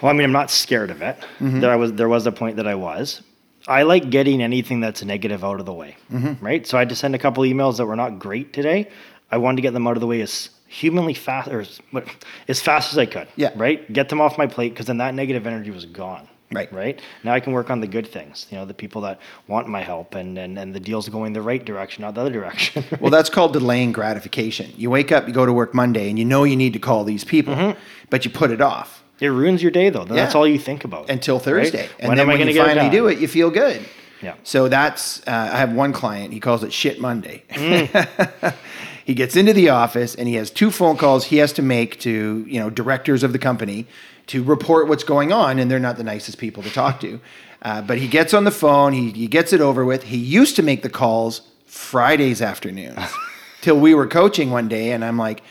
[0.00, 1.16] Well, I mean, I'm not scared of it.
[1.40, 1.60] Mm-hmm.
[1.60, 1.92] There I was.
[1.92, 3.22] There was a point that I was.
[3.68, 6.44] I like getting anything that's negative out of the way, Mm-hmm.
[6.44, 6.66] right?
[6.66, 8.88] So I had to send a couple emails that were not great today.
[9.30, 12.08] I wanted to get them out of the way as humanly fast or as, what-
[12.48, 13.28] as fast as I could.
[13.36, 13.52] Yeah.
[13.54, 13.90] Right.
[13.92, 16.28] Get them off my plate because then that negative energy was gone.
[16.50, 16.70] Right.
[16.72, 17.00] Right.
[17.24, 18.46] Now I can work on the good things.
[18.50, 21.40] You know, the people that want my help and and, and the deals going the
[21.40, 22.84] right direction, not the other direction.
[23.00, 24.70] Well, that's called delaying gratification.
[24.76, 27.04] You wake up, you go to work Monday, and you know you need to call
[27.04, 27.78] these people, Mm-hmm.
[28.10, 30.04] but you put it off it ruins your day though.
[30.04, 31.44] Then That's all you think about until right?
[31.44, 31.88] Thursday.
[31.98, 33.84] And when then am I when going to you finally do it, you feel good.
[34.20, 34.34] Yeah.
[34.44, 37.42] So that's, uh, I have one client, he calls it Shit Monday.
[37.50, 38.54] Mm.
[39.04, 41.98] he gets into the office and he has two phone calls he has to make
[42.00, 43.86] to, you know, directors of the company
[44.28, 47.20] to report what's going on, and they're not the nicest people to talk to.
[47.62, 50.04] Uh, but he gets on the phone, he, he gets it over with.
[50.04, 52.98] He used to make the calls Fridays afternoons
[53.60, 55.42] till we were coaching one day, and I'm like,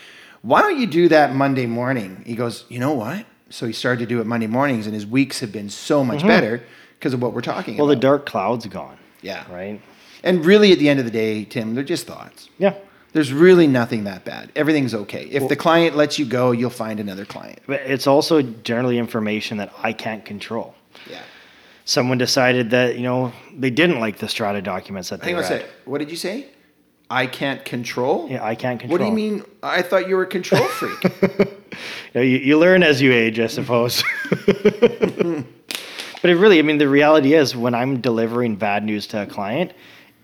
[0.42, 2.22] why don't you do that Monday morning?
[2.26, 3.24] He goes, you know what?
[3.52, 6.22] So he started to do it Monday mornings, and his weeks have been so much
[6.22, 6.62] better
[6.98, 7.78] because of what we're talking Mm-hmm.
[7.78, 8.96] Well, the dark cloud's gone.
[9.20, 9.44] Yeah.
[9.52, 9.80] Right.
[10.24, 12.48] And really, at the end of the day, Tim, they're just thoughts.
[12.58, 12.74] Yeah.
[13.12, 14.50] There's really nothing that bad.
[14.56, 15.26] Everything's okay.
[15.26, 17.58] If the client lets you go, you'll find another client.
[17.66, 20.74] But it's also generally information that I can't control.
[21.10, 21.20] Yeah.
[21.84, 25.66] Someone decided that, you know, they didn't like the strata documents that they Hang read.
[25.84, 26.46] What did you say?
[27.12, 28.26] I can't control.
[28.30, 28.98] Yeah, I can't control.
[28.98, 29.44] What do you mean?
[29.62, 31.04] I thought you were a control freak.
[32.14, 34.02] You, you learn as you age, I suppose.
[34.30, 35.44] but
[36.24, 39.72] it really, I mean, the reality is when I'm delivering bad news to a client,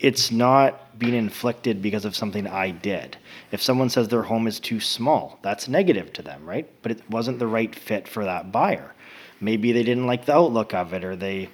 [0.01, 3.18] it's not being inflicted because of something I did.
[3.53, 6.68] If someone says their home is too small, that's negative to them, right?
[6.82, 8.95] But it wasn't the right fit for that buyer.
[9.41, 11.51] Maybe they didn't like the outlook of it, or they,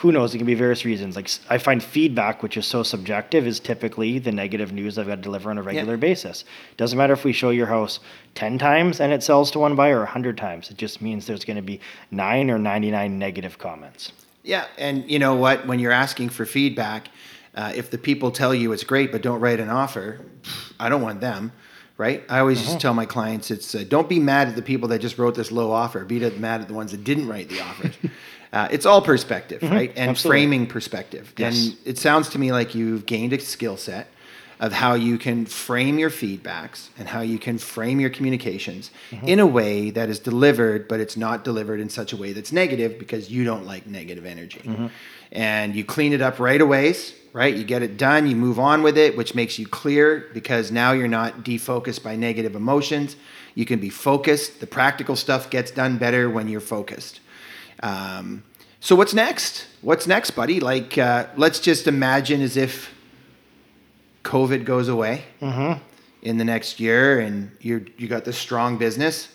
[0.00, 1.14] who knows, it can be various reasons.
[1.14, 5.16] Like I find feedback, which is so subjective, is typically the negative news I've got
[5.16, 6.46] to deliver on a regular basis.
[6.78, 8.00] Doesn't matter if we show your house
[8.34, 10.70] 10 times and it sells to one buyer or 100 times.
[10.70, 11.80] It just means there's going to be
[12.10, 14.12] nine or 99 negative comments.
[14.42, 15.66] Yeah, and you know what?
[15.66, 17.08] When you're asking for feedback,
[17.54, 20.24] uh, if the people tell you it's great but don't write an offer,
[20.78, 21.52] I don't want them,
[21.98, 22.24] right?
[22.30, 25.00] I always just tell my clients it's uh, don't be mad at the people that
[25.00, 26.06] just wrote this low offer.
[26.06, 27.94] Be mad at the ones that didn't write the offers.
[28.52, 29.74] uh, it's all perspective, mm-hmm.
[29.74, 29.92] right?
[29.96, 30.40] And absolutely.
[30.40, 31.32] framing perspective.
[31.36, 31.66] Yes.
[31.66, 34.08] And it sounds to me like you've gained a skill set
[34.60, 39.26] of how you can frame your feedbacks and how you can frame your communications mm-hmm.
[39.26, 42.52] in a way that is delivered, but it's not delivered in such a way that's
[42.52, 44.60] negative because you don't like negative energy.
[44.60, 44.88] Mm-hmm.
[45.32, 46.94] And you clean it up right away,
[47.32, 47.54] right?
[47.54, 50.92] You get it done, you move on with it, which makes you clear because now
[50.92, 53.16] you're not defocused by negative emotions.
[53.54, 54.60] You can be focused.
[54.60, 57.20] The practical stuff gets done better when you're focused.
[57.82, 58.44] Um,
[58.80, 59.66] so what's next?
[59.82, 60.60] What's next, buddy?
[60.60, 62.90] Like, uh, let's just imagine as if
[64.24, 65.24] COVID goes away
[66.22, 69.28] in the next year, and you you got this strong business.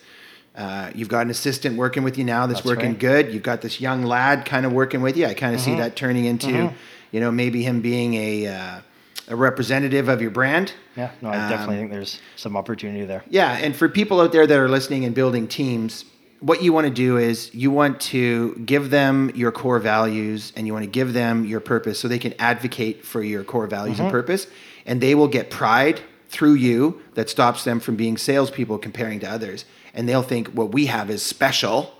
[0.55, 2.99] Uh, you've got an assistant working with you now that's, That's working right.
[2.99, 3.33] good.
[3.33, 5.25] You've got this young lad kind of working with you.
[5.25, 6.71] I kind of see that turning into,
[7.11, 8.81] you know, maybe him being a uh,
[9.27, 10.71] a representative of your brand.
[10.95, 13.23] Yeah, no, I definitely think there's some opportunity there.
[13.29, 16.05] Yeah, and for people out there that are listening and building teams,
[16.39, 20.67] what you want to do is you want to give them your core values and
[20.67, 23.99] you want to give them your purpose so they can advocate for your core values
[23.99, 24.17] and mm-hmm.
[24.17, 24.47] purpose,
[24.85, 29.29] and they will get pride through you that stops them from being salespeople comparing to
[29.29, 31.93] others, and they'll think what we have is special,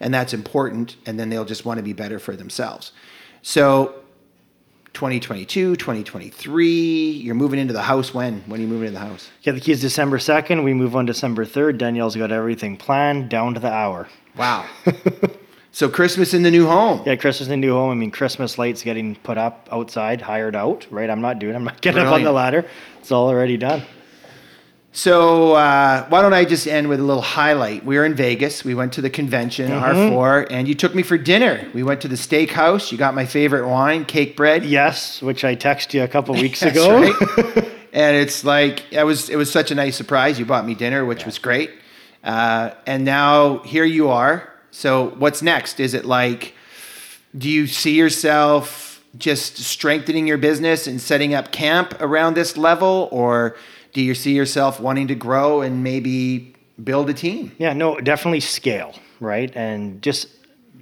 [0.00, 2.92] and that's important, and then they'll just want to be better for themselves.
[3.42, 4.01] So
[4.94, 7.10] 2022, 2023.
[7.10, 8.42] You're moving into the house when?
[8.46, 9.30] When are you moving into the house?
[9.42, 10.64] Get the keys December 2nd.
[10.64, 11.78] We move on December 3rd.
[11.78, 14.08] Danielle's got everything planned down to the hour.
[14.36, 14.66] Wow.
[15.72, 17.02] so Christmas in the new home.
[17.06, 17.90] Yeah, Christmas in the new home.
[17.90, 21.08] I mean, Christmas lights getting put up outside, hired out, right?
[21.08, 21.54] I'm not doing.
[21.54, 22.66] I'm not getting up on the ladder.
[23.00, 23.82] It's all already done.
[24.94, 27.82] So uh, why don't I just end with a little highlight?
[27.82, 28.62] We were in Vegas.
[28.62, 31.66] We went to the convention, R4, and you took me for dinner.
[31.72, 32.92] We went to the steakhouse.
[32.92, 34.68] You got my favorite wine, Cakebread.
[34.68, 37.00] Yes, which I texted you a couple weeks ago.
[37.00, 37.14] right.
[37.94, 40.38] and it's like it was it was such a nice surprise.
[40.38, 41.70] You bought me dinner, which was great.
[42.22, 44.52] Uh, and now here you are.
[44.72, 45.80] So what's next?
[45.80, 46.54] Is it like
[47.36, 53.08] do you see yourself just strengthening your business and setting up camp around this level
[53.10, 53.56] or
[53.92, 57.52] do you see yourself wanting to grow and maybe build a team?
[57.58, 59.54] Yeah, no, definitely scale, right?
[59.54, 60.28] And just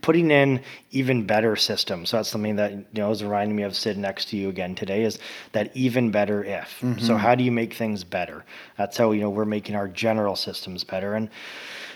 [0.02, 2.10] putting in even better systems.
[2.10, 4.74] So that's something that you know is reminding me of sitting next to you again
[4.74, 5.18] today is
[5.52, 6.80] that even better if.
[6.80, 7.00] Mm-hmm.
[7.00, 8.44] So how do you make things better?
[8.76, 11.14] That's how you know we're making our general systems better.
[11.14, 11.28] And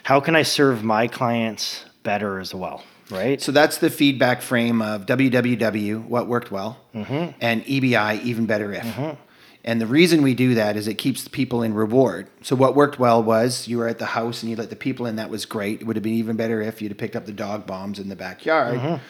[0.02, 2.84] how can I serve my clients better as well?
[3.10, 3.40] Right?
[3.40, 7.36] So that's the feedback frame of WWW, what worked well, mm-hmm.
[7.40, 8.82] and EBI, even better if.
[8.82, 9.20] Mm-hmm.
[9.66, 12.26] And the reason we do that is it keeps the people in reward.
[12.42, 15.06] So what worked well was you were at the house and you let the people
[15.06, 15.16] in.
[15.16, 15.80] That was great.
[15.80, 18.08] It would have been even better if you'd have picked up the dog bombs in
[18.10, 19.00] the backyard.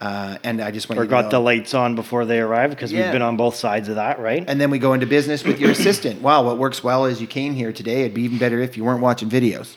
[0.00, 2.40] Uh, and I just want or you to got know- the lights on before they
[2.40, 3.02] arrive because Yeah.
[3.04, 4.42] we've been on both sides of that, right?
[4.48, 6.20] and then we go into business with your assistant.
[6.22, 8.00] Wow, what works well is you came here today.
[8.00, 9.76] It'd be even better if you weren't watching videos.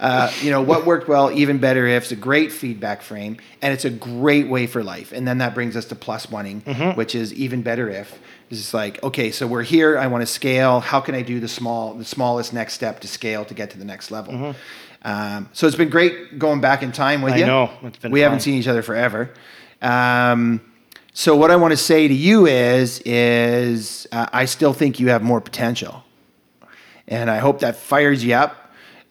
[0.00, 3.72] uh, you know, what worked well, even better if it's a great feedback frame and
[3.72, 5.12] it's a great way for life.
[5.12, 8.18] And then that brings us to plus oneing, which is even better if.
[8.50, 9.98] It's like, okay, so we're here.
[9.98, 10.80] I want to scale.
[10.80, 13.78] How can I do the small, the smallest next step to scale to get to
[13.78, 14.54] the next level?
[15.02, 17.46] Um, so it's been great going back in time with I you.
[17.46, 17.70] know.
[17.82, 19.32] It's been we haven't seen each other forever.
[19.82, 20.60] Um,
[21.12, 25.08] so what I want to say to you is, is uh, I still think you
[25.08, 26.04] have more potential,
[27.08, 28.65] and I hope that fires you up.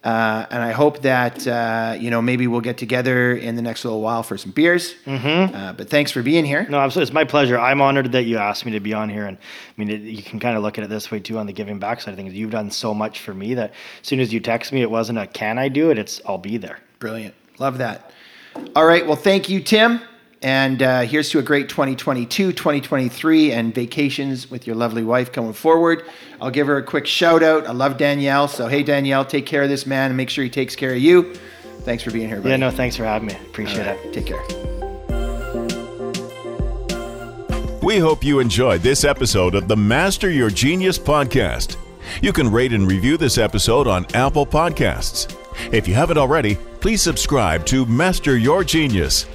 [0.06, 3.84] Uh, and I hope that uh, you know maybe we'll get together in the next
[3.84, 4.94] little while for some beers.
[5.08, 5.56] Mm-hmm.
[5.56, 6.68] Uh, but thanks for being here.
[6.70, 7.10] No, absolutely.
[7.10, 7.58] It's my pleasure.
[7.58, 9.26] I'm honored that you asked me to be on here.
[9.26, 11.48] And I mean, it, you can kind of look at it this way too on
[11.48, 12.36] the giving back side of things.
[12.36, 15.18] You've done so much for me that as soon as you text me, it wasn't
[15.18, 15.98] a can I do it?
[15.98, 16.80] It's I'll be there.
[17.00, 17.34] Brilliant.
[17.58, 18.12] Love that.
[18.76, 19.08] All right.
[19.08, 20.02] Well, thank you, Tim.
[20.46, 25.54] And uh, here's to a great 2022, 2023, and vacations with your lovely wife coming
[25.54, 26.04] forward.
[26.40, 27.66] I'll give her a quick shout out.
[27.66, 28.48] I love Danielle.
[28.48, 31.00] So, hey, Danielle, take care of this man and make sure he takes care of
[31.00, 31.34] you.
[31.80, 32.50] Thanks for being here, buddy.
[32.52, 33.34] Yeah, no, thanks for having me.
[33.34, 34.14] Appreciate All it.
[34.14, 34.44] Take care.
[37.82, 41.76] We hope you enjoyed this episode of the Master Your Genius podcast.
[42.22, 45.36] You can rate and review this episode on Apple Podcasts.
[45.74, 49.26] If you haven't already, please subscribe to Master Your Genius.